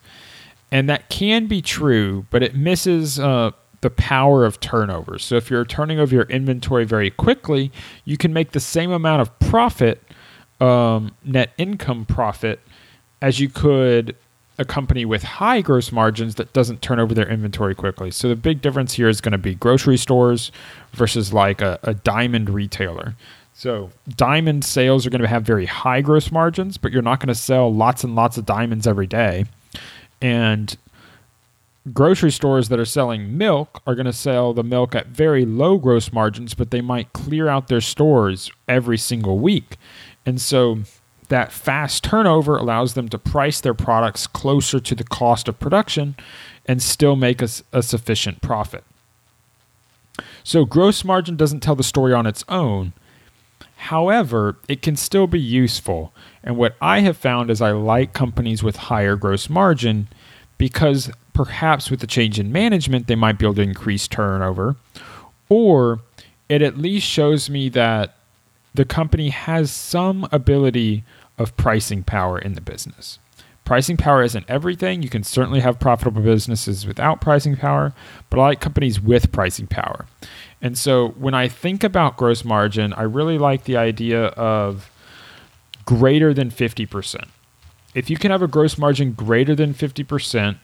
And 0.70 0.88
that 0.90 1.08
can 1.08 1.46
be 1.46 1.62
true, 1.62 2.26
but 2.30 2.42
it 2.42 2.54
misses 2.54 3.18
uh, 3.18 3.52
the 3.80 3.90
power 3.90 4.44
of 4.44 4.60
turnover. 4.60 5.18
So 5.18 5.36
if 5.36 5.50
you're 5.50 5.64
turning 5.64 5.98
over 5.98 6.14
your 6.14 6.24
inventory 6.24 6.84
very 6.84 7.10
quickly, 7.10 7.72
you 8.04 8.18
can 8.18 8.32
make 8.34 8.52
the 8.52 8.60
same 8.60 8.90
amount 8.90 9.22
of 9.22 9.38
profit, 9.38 10.02
um, 10.60 11.14
net 11.24 11.52
income 11.56 12.04
profit, 12.04 12.60
as 13.22 13.40
you 13.40 13.48
could 13.48 14.14
a 14.58 14.64
company 14.64 15.04
with 15.04 15.22
high 15.22 15.60
gross 15.60 15.92
margins 15.92 16.34
that 16.34 16.52
doesn't 16.52 16.82
turn 16.82 16.98
over 16.98 17.14
their 17.14 17.28
inventory 17.28 17.74
quickly. 17.74 18.10
So 18.10 18.28
the 18.28 18.36
big 18.36 18.60
difference 18.60 18.94
here 18.94 19.08
is 19.08 19.20
going 19.20 19.32
to 19.32 19.38
be 19.38 19.54
grocery 19.54 19.96
stores 19.96 20.50
versus 20.92 21.32
like 21.32 21.60
a, 21.60 21.78
a 21.82 21.94
diamond 21.94 22.50
retailer. 22.50 23.14
So 23.54 23.90
diamond 24.08 24.64
sales 24.64 25.06
are 25.06 25.10
going 25.10 25.22
to 25.22 25.28
have 25.28 25.42
very 25.42 25.66
high 25.66 26.00
gross 26.00 26.30
margins, 26.30 26.76
but 26.76 26.92
you're 26.92 27.02
not 27.02 27.20
going 27.20 27.28
to 27.28 27.34
sell 27.34 27.72
lots 27.72 28.04
and 28.04 28.14
lots 28.14 28.38
of 28.38 28.46
diamonds 28.46 28.86
every 28.86 29.06
day. 29.06 29.46
And 30.20 30.76
grocery 31.92 32.30
stores 32.30 32.68
that 32.68 32.78
are 32.78 32.84
selling 32.84 33.36
milk 33.38 33.82
are 33.86 33.94
going 33.94 34.06
to 34.06 34.12
sell 34.12 34.52
the 34.52 34.62
milk 34.62 34.94
at 34.94 35.06
very 35.08 35.44
low 35.44 35.78
gross 35.78 36.12
margins, 36.12 36.54
but 36.54 36.70
they 36.70 36.80
might 36.80 37.12
clear 37.12 37.48
out 37.48 37.68
their 37.68 37.80
stores 37.80 38.50
every 38.68 38.98
single 38.98 39.38
week. 39.38 39.76
And 40.26 40.40
so 40.40 40.80
that 41.28 41.52
fast 41.52 42.04
turnover 42.04 42.56
allows 42.56 42.94
them 42.94 43.08
to 43.08 43.18
price 43.18 43.60
their 43.60 43.74
products 43.74 44.26
closer 44.26 44.80
to 44.80 44.94
the 44.94 45.04
cost 45.04 45.48
of 45.48 45.58
production 45.58 46.16
and 46.66 46.82
still 46.82 47.16
make 47.16 47.42
a, 47.42 47.48
a 47.72 47.82
sufficient 47.82 48.40
profit. 48.40 48.84
So, 50.42 50.64
gross 50.64 51.04
margin 51.04 51.36
doesn't 51.36 51.60
tell 51.60 51.76
the 51.76 51.82
story 51.82 52.12
on 52.12 52.26
its 52.26 52.44
own. 52.48 52.92
However, 53.76 54.56
it 54.66 54.82
can 54.82 54.96
still 54.96 55.26
be 55.26 55.38
useful. 55.38 56.12
And 56.42 56.56
what 56.56 56.74
I 56.80 57.00
have 57.00 57.16
found 57.16 57.50
is 57.50 57.60
I 57.60 57.70
like 57.70 58.12
companies 58.12 58.62
with 58.62 58.76
higher 58.76 59.14
gross 59.14 59.48
margin 59.48 60.08
because 60.56 61.10
perhaps 61.32 61.88
with 61.90 62.00
the 62.00 62.06
change 62.06 62.40
in 62.40 62.50
management, 62.50 63.06
they 63.06 63.14
might 63.14 63.38
be 63.38 63.46
able 63.46 63.54
to 63.54 63.62
increase 63.62 64.08
turnover, 64.08 64.74
or 65.48 66.00
it 66.48 66.62
at 66.62 66.76
least 66.76 67.06
shows 67.06 67.48
me 67.48 67.68
that 67.68 68.16
the 68.74 68.84
company 68.84 69.28
has 69.28 69.70
some 69.70 70.26
ability 70.32 71.04
of 71.38 71.56
pricing 71.56 72.02
power 72.02 72.38
in 72.38 72.54
the 72.54 72.60
business. 72.60 73.18
Pricing 73.64 73.98
power 73.98 74.22
isn't 74.22 74.46
everything. 74.48 75.02
You 75.02 75.10
can 75.10 75.22
certainly 75.22 75.60
have 75.60 75.78
profitable 75.78 76.22
businesses 76.22 76.86
without 76.86 77.20
pricing 77.20 77.54
power, 77.54 77.92
but 78.30 78.40
I 78.40 78.42
like 78.42 78.60
companies 78.60 78.98
with 78.98 79.30
pricing 79.30 79.66
power. 79.66 80.06
And 80.62 80.76
so 80.76 81.08
when 81.10 81.34
I 81.34 81.48
think 81.48 81.84
about 81.84 82.16
gross 82.16 82.44
margin, 82.44 82.94
I 82.94 83.02
really 83.02 83.36
like 83.36 83.64
the 83.64 83.76
idea 83.76 84.26
of 84.28 84.90
greater 85.84 86.32
than 86.32 86.50
50%. 86.50 87.28
If 87.94 88.08
you 88.08 88.16
can 88.16 88.30
have 88.30 88.42
a 88.42 88.48
gross 88.48 88.78
margin 88.78 89.12
greater 89.12 89.54
than 89.54 89.74
50%, 89.74 90.56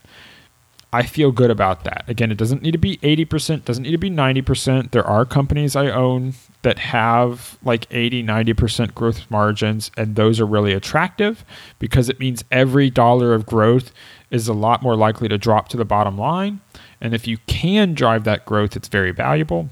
I 0.95 1.03
feel 1.03 1.33
good 1.33 1.51
about 1.51 1.83
that. 1.83 2.05
Again, 2.07 2.31
it 2.31 2.39
doesn't 2.39 2.63
need 2.63 2.71
to 2.71 2.79
be 2.79 2.99
80%, 2.99 3.65
doesn't 3.65 3.83
need 3.83 3.91
to 3.91 3.99
be 3.99 4.11
90%. 4.11 4.93
There 4.93 5.05
are 5.05 5.25
companies 5.25 5.75
I 5.75 5.91
own 5.91 6.35
that 6.63 6.79
have 6.79 7.59
like 7.65 7.89
80, 7.91 8.23
90% 8.23 8.95
growth 8.95 9.29
margins, 9.29 9.91
and 9.97 10.15
those 10.15 10.39
are 10.39 10.47
really 10.47 10.73
attractive 10.73 11.45
because 11.81 12.09
it 12.09 12.21
means 12.21 12.45
every 12.53 12.91
dollar 12.91 13.35
of 13.35 13.45
growth 13.45 13.91
is 14.31 14.47
a 14.47 14.53
lot 14.53 14.83
more 14.83 14.95
likely 14.95 15.27
to 15.27 15.37
drop 15.37 15.67
to 15.71 15.77
the 15.77 15.85
bottom 15.85 16.17
line. 16.17 16.61
And 17.01 17.13
if 17.13 17.27
you 17.27 17.39
can 17.49 17.95
drive 17.95 18.23
that 18.23 18.47
growth, 18.47 18.77
it's 18.77 18.87
very 18.87 19.11
valuable. 19.11 19.71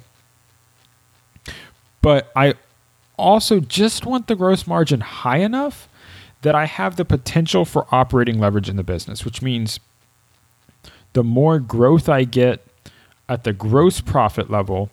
But 2.00 2.32
I 2.35 2.54
also 3.16 3.61
just 3.61 4.04
want 4.04 4.26
the 4.26 4.35
gross 4.35 4.66
margin 4.66 5.02
high 5.02 5.38
enough 5.38 5.88
that 6.40 6.56
I 6.56 6.64
have 6.64 6.96
the 6.96 7.04
potential 7.04 7.64
for 7.64 7.87
operating 7.92 8.40
leverage 8.40 8.68
in 8.68 8.74
the 8.74 8.82
business, 8.82 9.24
which 9.24 9.40
means 9.40 9.78
the 11.12 11.25
more 11.25 11.59
growth 11.59 12.09
I 12.09 12.25
get 12.25 12.64
at 13.29 13.44
the 13.44 13.53
gross 13.53 14.01
profit 14.01 14.51
level 14.51 14.90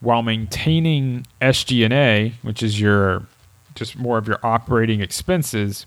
while 0.00 0.22
maintaining 0.22 1.26
SG&A, 1.40 2.34
which 2.42 2.62
is 2.62 2.80
your 2.80 3.26
just 3.74 3.96
more 3.96 4.18
of 4.18 4.26
your 4.26 4.40
operating 4.42 5.00
expenses, 5.00 5.86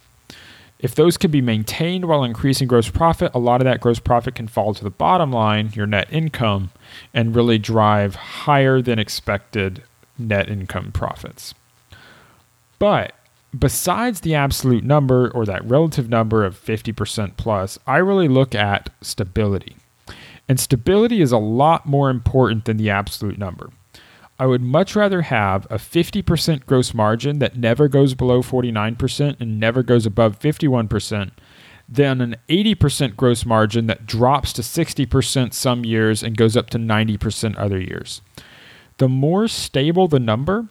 if 0.80 0.96
those 0.96 1.18
can 1.18 1.30
be 1.30 1.42
maintained 1.42 2.06
while 2.06 2.24
increasing 2.24 2.68
gross 2.68 2.90
profit, 2.90 3.32
a 3.36 3.40
lot 3.40 3.62
of 3.62 3.66
that 3.66 3.82
gross 3.82 4.00
profit 4.00 4.34
can 4.34 4.48
fall 4.48 4.74
to 4.74 4.84
the 4.84 4.90
bottom 4.90 5.32
line, 5.32 5.72
your 5.76 5.86
net 5.86 6.12
income, 6.12 6.72
and 7.14 7.36
really 7.36 7.60
drive 7.60 8.16
higher 8.16 8.82
than 8.82 8.98
expected 8.98 9.84
net 10.18 10.50
income 10.50 10.92
profits. 10.92 11.54
But 12.80 13.14
besides 13.58 14.22
the 14.22 14.36
absolute 14.36 14.84
number 14.84 15.30
or 15.32 15.46
that 15.46 15.66
relative 15.66 16.10
number 16.10 16.46
of 16.46 16.60
50% 16.60 17.38
plus, 17.38 17.78
I 17.86 17.98
really 17.98 18.28
look 18.28 18.56
at 18.56 18.90
stability. 19.02 19.76
And 20.48 20.60
stability 20.60 21.22
is 21.22 21.32
a 21.32 21.38
lot 21.38 21.86
more 21.86 22.10
important 22.10 22.66
than 22.66 22.78
the 22.78 22.90
absolute 22.90 23.38
number. 23.38 23.70
I 24.40 24.48
would 24.48 24.62
much 24.62 24.96
rather 24.96 25.22
have 25.22 25.66
a 25.70 25.76
50% 25.76 26.66
gross 26.66 26.94
margin 26.94 27.40
that 27.40 27.58
never 27.58 27.88
goes 27.88 28.16
below 28.16 28.42
49% 28.42 29.40
and 29.40 29.60
never 29.60 29.84
goes 29.84 30.06
above 30.08 30.40
51% 30.40 31.32
than 31.88 32.22
an 32.22 32.36
80% 32.50 33.16
gross 33.16 33.46
margin 33.46 33.86
that 33.88 34.08
drops 34.08 34.52
to 34.54 34.62
60% 34.62 35.54
some 35.54 35.86
years 35.86 36.24
and 36.24 36.38
goes 36.38 36.58
up 36.58 36.70
to 36.72 36.80
90% 36.80 37.56
other 37.58 37.80
years. 37.80 38.22
The 38.98 39.10
more 39.10 39.48
stable 39.48 40.08
the 40.08 40.20
number, 40.20 40.70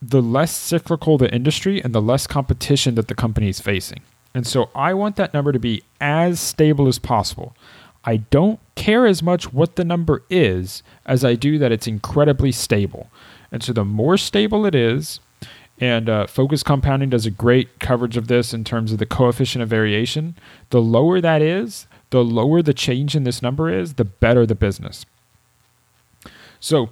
the 0.00 0.22
less 0.22 0.56
cyclical 0.56 1.18
the 1.18 1.32
industry 1.34 1.82
and 1.82 1.94
the 1.94 2.02
less 2.02 2.26
competition 2.26 2.94
that 2.94 3.08
the 3.08 3.14
company 3.14 3.48
is 3.48 3.60
facing. 3.60 4.00
And 4.34 4.46
so 4.46 4.70
I 4.74 4.94
want 4.94 5.16
that 5.16 5.34
number 5.34 5.52
to 5.52 5.58
be 5.58 5.82
as 6.00 6.40
stable 6.40 6.86
as 6.86 6.98
possible. 6.98 7.56
I 8.04 8.18
don't 8.18 8.60
care 8.74 9.06
as 9.06 9.22
much 9.22 9.52
what 9.52 9.76
the 9.76 9.84
number 9.84 10.22
is 10.30 10.82
as 11.04 11.24
I 11.24 11.34
do 11.34 11.58
that 11.58 11.72
it's 11.72 11.86
incredibly 11.86 12.52
stable. 12.52 13.10
And 13.50 13.62
so 13.62 13.72
the 13.72 13.84
more 13.84 14.16
stable 14.16 14.64
it 14.66 14.74
is, 14.74 15.20
and 15.80 16.08
uh, 16.08 16.26
Focus 16.26 16.62
Compounding 16.62 17.10
does 17.10 17.26
a 17.26 17.30
great 17.30 17.78
coverage 17.78 18.16
of 18.16 18.28
this 18.28 18.52
in 18.52 18.64
terms 18.64 18.92
of 18.92 18.98
the 18.98 19.06
coefficient 19.06 19.62
of 19.62 19.68
variation. 19.68 20.36
The 20.70 20.80
lower 20.80 21.20
that 21.20 21.40
is, 21.40 21.86
the 22.10 22.24
lower 22.24 22.62
the 22.62 22.74
change 22.74 23.14
in 23.14 23.24
this 23.24 23.42
number 23.42 23.72
is, 23.72 23.94
the 23.94 24.04
better 24.04 24.44
the 24.44 24.54
business. 24.54 25.06
So 26.60 26.90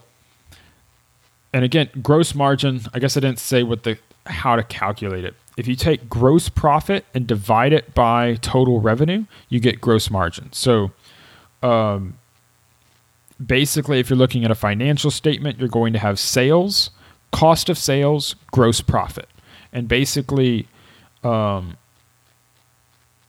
and 1.56 1.64
again, 1.64 1.88
gross 2.02 2.34
margin, 2.34 2.82
I 2.92 2.98
guess 2.98 3.16
I 3.16 3.20
didn't 3.20 3.38
say 3.38 3.62
what 3.62 3.82
the 3.82 3.96
how 4.26 4.56
to 4.56 4.62
calculate 4.62 5.24
it. 5.24 5.34
If 5.56 5.66
you 5.66 5.74
take 5.74 6.06
gross 6.06 6.50
profit 6.50 7.06
and 7.14 7.26
divide 7.26 7.72
it 7.72 7.94
by 7.94 8.34
total 8.42 8.82
revenue, 8.82 9.24
you 9.48 9.58
get 9.58 9.80
gross 9.80 10.10
margin. 10.10 10.52
So 10.52 10.90
um, 11.62 12.18
basically, 13.44 14.00
if 14.00 14.10
you're 14.10 14.18
looking 14.18 14.44
at 14.44 14.50
a 14.50 14.54
financial 14.54 15.10
statement, 15.10 15.58
you're 15.58 15.70
going 15.70 15.94
to 15.94 15.98
have 15.98 16.18
sales, 16.18 16.90
cost 17.32 17.70
of 17.70 17.78
sales, 17.78 18.36
gross 18.52 18.82
profit. 18.82 19.30
And 19.72 19.88
basically, 19.88 20.68
um, 21.24 21.78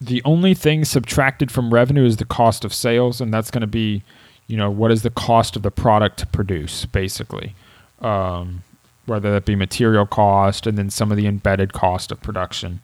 the 0.02 0.22
only 0.26 0.54
thing 0.54 0.84
subtracted 0.84 1.50
from 1.50 1.74
revenue 1.74 2.04
is 2.04 2.18
the 2.18 2.26
cost 2.26 2.66
of 2.66 2.74
sales, 2.74 3.22
and 3.22 3.34
that's 3.34 3.52
going 3.52 3.62
to 3.62 3.68
be, 3.68 4.04
you 4.48 4.58
know, 4.58 4.70
what 4.70 4.92
is 4.92 5.04
the 5.04 5.12
cost 5.12 5.56
of 5.56 5.62
the 5.62 5.72
product 5.72 6.20
to 6.20 6.28
produce, 6.28 6.84
basically 6.84 7.56
um, 8.02 8.64
whether 9.06 9.32
that 9.32 9.46
be 9.46 9.56
material 9.56 10.06
cost 10.06 10.68
and 10.68 10.78
then 10.78 10.90
some 10.90 11.12
of 11.12 11.18
the 11.18 11.28
embedded 11.28 11.74
cost 11.74 12.12
of 12.12 12.22
production. 12.22 12.82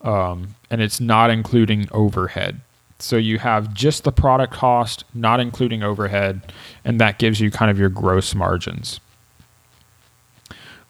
Um, 0.00 0.54
and 0.70 0.80
it's 0.80 1.00
not 1.00 1.30
including 1.30 1.88
overhead. 1.90 2.60
So 2.98 3.16
you 3.16 3.38
have 3.38 3.74
just 3.74 4.04
the 4.04 4.12
product 4.12 4.52
cost, 4.52 5.04
not 5.12 5.40
including 5.40 5.82
overhead, 5.82 6.52
and 6.84 7.00
that 7.00 7.18
gives 7.18 7.40
you 7.40 7.50
kind 7.50 7.70
of 7.70 7.78
your 7.78 7.90
gross 7.90 8.34
margins. 8.34 9.00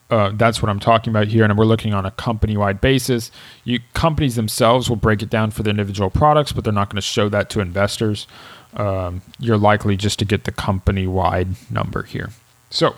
Uh, 0.09 0.31
that's 0.35 0.63
what 0.63 0.69
I'm 0.69 0.79
talking 0.79 1.11
about 1.11 1.27
here, 1.27 1.43
and 1.43 1.59
we're 1.59 1.65
looking 1.65 1.93
on 1.93 2.07
a 2.07 2.13
company-wide 2.13 2.81
basis. 2.81 3.33
You 3.65 3.81
companies 3.93 4.37
themselves 4.37 4.89
will 4.89 4.97
break 4.97 5.21
it 5.21 5.31
down 5.31 5.51
for 5.51 5.65
the 5.65 5.71
individual 5.71 6.11
products, 6.11 6.53
but 6.53 6.63
they're 6.63 6.73
not 6.73 6.91
going 6.91 6.97
to 6.97 7.03
show 7.03 7.29
that 7.29 7.51
to 7.51 7.61
investors. 7.61 8.29
Um, 8.75 9.23
you're 9.41 9.57
likely 9.57 9.97
just 9.97 10.21
to 10.21 10.25
get 10.25 10.45
the 10.45 10.53
company-wide 10.53 11.49
number 11.73 12.05
here. 12.05 12.31
So 12.71 12.95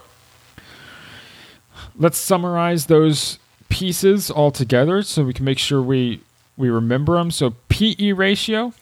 let's 1.98 2.16
summarize 2.18 2.86
those 2.86 3.38
pieces 3.68 4.30
all 4.30 4.50
together 4.50 5.02
so 5.02 5.24
we 5.24 5.34
can 5.34 5.44
make 5.44 5.58
sure 5.58 5.82
we 5.82 6.22
we 6.56 6.68
remember 6.70 7.14
them. 7.14 7.30
So 7.30 7.54
PE 7.68 8.12
ratio. 8.12 8.72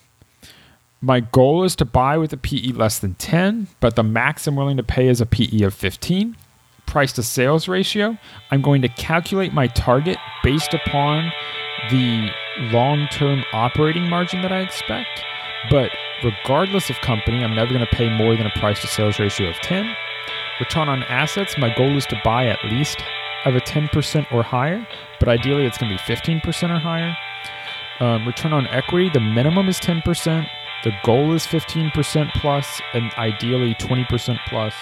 My 1.02 1.20
goal 1.20 1.62
is 1.62 1.76
to 1.76 1.84
buy 1.84 2.16
with 2.16 2.32
a 2.32 2.38
PE 2.38 2.72
less 2.72 2.98
than 2.98 3.14
10, 3.14 3.68
but 3.80 3.96
the 3.96 4.02
max 4.02 4.46
I'm 4.46 4.56
willing 4.56 4.78
to 4.78 4.82
pay 4.82 5.08
is 5.08 5.20
a 5.20 5.26
PE 5.26 5.60
of 5.60 5.74
15. 5.74 6.36
Price 6.86 7.12
to 7.12 7.22
sales 7.22 7.68
ratio. 7.68 8.16
I'm 8.50 8.62
going 8.62 8.80
to 8.82 8.88
calculate 8.88 9.52
my 9.52 9.66
target 9.66 10.16
based 10.42 10.72
upon 10.72 11.32
the 11.90 12.30
long 12.72 13.08
term 13.10 13.44
operating 13.52 14.08
margin 14.08 14.40
that 14.42 14.52
I 14.52 14.60
expect. 14.60 15.22
But 15.70 15.90
regardless 16.24 16.88
of 16.88 17.00
company, 17.02 17.44
I'm 17.44 17.54
never 17.54 17.74
going 17.74 17.86
to 17.86 17.96
pay 17.96 18.08
more 18.08 18.34
than 18.34 18.46
a 18.46 18.58
price 18.58 18.80
to 18.80 18.86
sales 18.86 19.18
ratio 19.18 19.50
of 19.50 19.56
10. 19.56 19.94
Return 20.58 20.88
on 20.88 21.02
assets, 21.04 21.58
my 21.58 21.74
goal 21.74 21.96
is 21.96 22.06
to 22.06 22.20
buy 22.24 22.46
at 22.46 22.64
least 22.64 23.02
of 23.44 23.54
a 23.54 23.60
10% 23.60 24.32
or 24.32 24.42
higher, 24.42 24.86
but 25.20 25.28
ideally 25.28 25.66
it's 25.66 25.78
going 25.78 25.96
to 25.96 26.02
be 26.02 26.14
15% 26.14 26.74
or 26.74 26.78
higher. 26.78 27.16
Um, 28.00 28.26
return 28.26 28.52
on 28.52 28.66
equity, 28.68 29.10
the 29.10 29.20
minimum 29.20 29.68
is 29.68 29.78
10%, 29.78 30.46
the 30.84 30.92
goal 31.04 31.32
is 31.32 31.46
15% 31.46 32.32
plus, 32.34 32.80
and 32.94 33.12
ideally 33.14 33.74
20% 33.74 34.38
plus. 34.48 34.74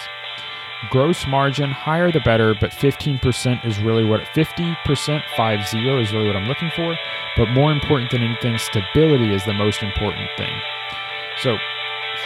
Gross 0.91 1.27
margin, 1.27 1.71
higher 1.71 2.13
the 2.13 2.21
better, 2.21 2.55
but 2.55 2.71
15% 2.71 3.65
is 3.65 3.79
really 3.81 4.05
what 4.05 4.21
50%, 4.35 4.77
50 4.85 5.89
is 6.01 6.13
really 6.13 6.27
what 6.27 6.37
I'm 6.37 6.47
looking 6.47 6.71
for. 6.77 6.97
But 7.37 7.51
more 7.51 7.73
important 7.73 8.11
than 8.11 8.23
anything, 8.23 8.59
stability 8.59 9.33
is 9.33 9.45
the 9.45 9.55
most 9.55 9.83
important 9.83 10.29
thing. 10.37 10.55
So 11.39 11.57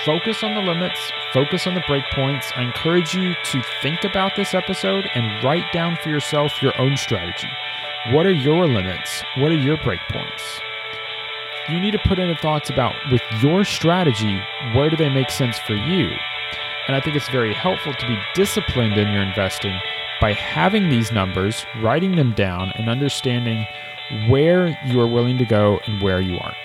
focus 0.05 0.43
on 0.43 0.55
the 0.55 0.61
limits, 0.61 1.13
focus 1.33 1.67
on 1.67 1.75
the 1.75 1.81
breakpoints. 1.83 2.47
I 2.57 2.63
encourage 2.63 3.15
you 3.15 3.35
to 3.35 3.63
think 3.83 4.05
about 4.05 4.37
this 4.37 4.55
episode 4.55 5.09
and 5.15 5.43
write 5.45 5.73
down 5.73 5.97
for 6.03 6.09
yourself 6.09 6.63
your 6.63 6.79
own 6.81 6.97
strategy. 6.97 7.49
What 8.11 8.27
are 8.27 8.33
your 8.33 8.67
limits? 8.67 9.23
What 9.37 9.51
are 9.51 9.59
your 9.59 9.77
breakpoints? 9.79 10.61
You 11.69 11.81
need 11.81 11.91
to 11.91 11.99
put 11.99 12.19
in 12.19 12.29
the 12.29 12.37
thoughts 12.37 12.71
about 12.71 12.95
with 13.11 13.23
your 13.43 13.65
strategy, 13.65 14.41
where 14.75 14.89
do 14.89 14.97
they 14.97 15.11
make 15.11 15.31
sense 15.31 15.59
for 15.59 15.75
you? 15.75 16.09
And 16.87 16.97
I 16.97 17.01
think 17.01 17.17
it's 17.17 17.29
very 17.29 17.53
helpful 17.53 17.93
to 17.93 18.07
be 18.07 18.19
disciplined 18.35 18.95
in 18.95 19.13
your 19.13 19.23
investing 19.23 19.79
by 20.21 20.33
having 20.33 20.89
these 20.89 21.13
numbers, 21.13 21.67
writing 21.81 22.17
them 22.17 22.33
down, 22.33 22.73
and 22.77 22.89
understanding 22.89 23.67
where 24.29 24.79
you 24.87 24.99
are 25.01 25.07
willing 25.07 25.37
to 25.39 25.45
go 25.45 25.81
and 25.87 26.03
where 26.03 26.21
you 26.21 26.39
aren't. 26.39 26.57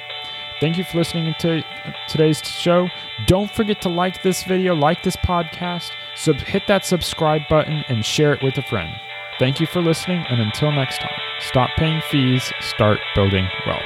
Thank 0.59 0.77
you 0.77 0.83
for 0.83 0.97
listening 0.99 1.33
to 1.39 1.63
today's 2.07 2.41
show. 2.47 2.87
Don't 3.27 3.51
forget 3.51 3.81
to 3.81 3.89
like 3.89 4.21
this 4.21 4.43
video, 4.43 4.75
like 4.75 5.03
this 5.03 5.15
podcast, 5.17 5.91
sub- 6.15 6.37
hit 6.37 6.67
that 6.67 6.85
subscribe 6.85 7.41
button, 7.49 7.83
and 7.89 8.05
share 8.05 8.33
it 8.33 8.41
with 8.41 8.57
a 8.57 8.63
friend. 8.63 8.93
Thank 9.39 9.59
you 9.59 9.67
for 9.67 9.81
listening, 9.81 10.25
and 10.29 10.39
until 10.39 10.71
next 10.71 10.99
time, 10.99 11.19
stop 11.39 11.71
paying 11.75 12.01
fees, 12.01 12.51
start 12.61 12.99
building 13.15 13.47
wealth. 13.65 13.81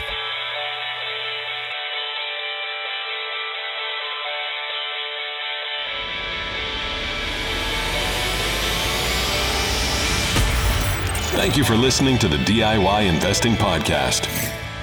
Thank 11.38 11.56
you 11.56 11.64
for 11.64 11.76
listening 11.76 12.18
to 12.20 12.28
the 12.28 12.38
DIY 12.38 13.08
Investing 13.08 13.54
Podcast. 13.54 14.57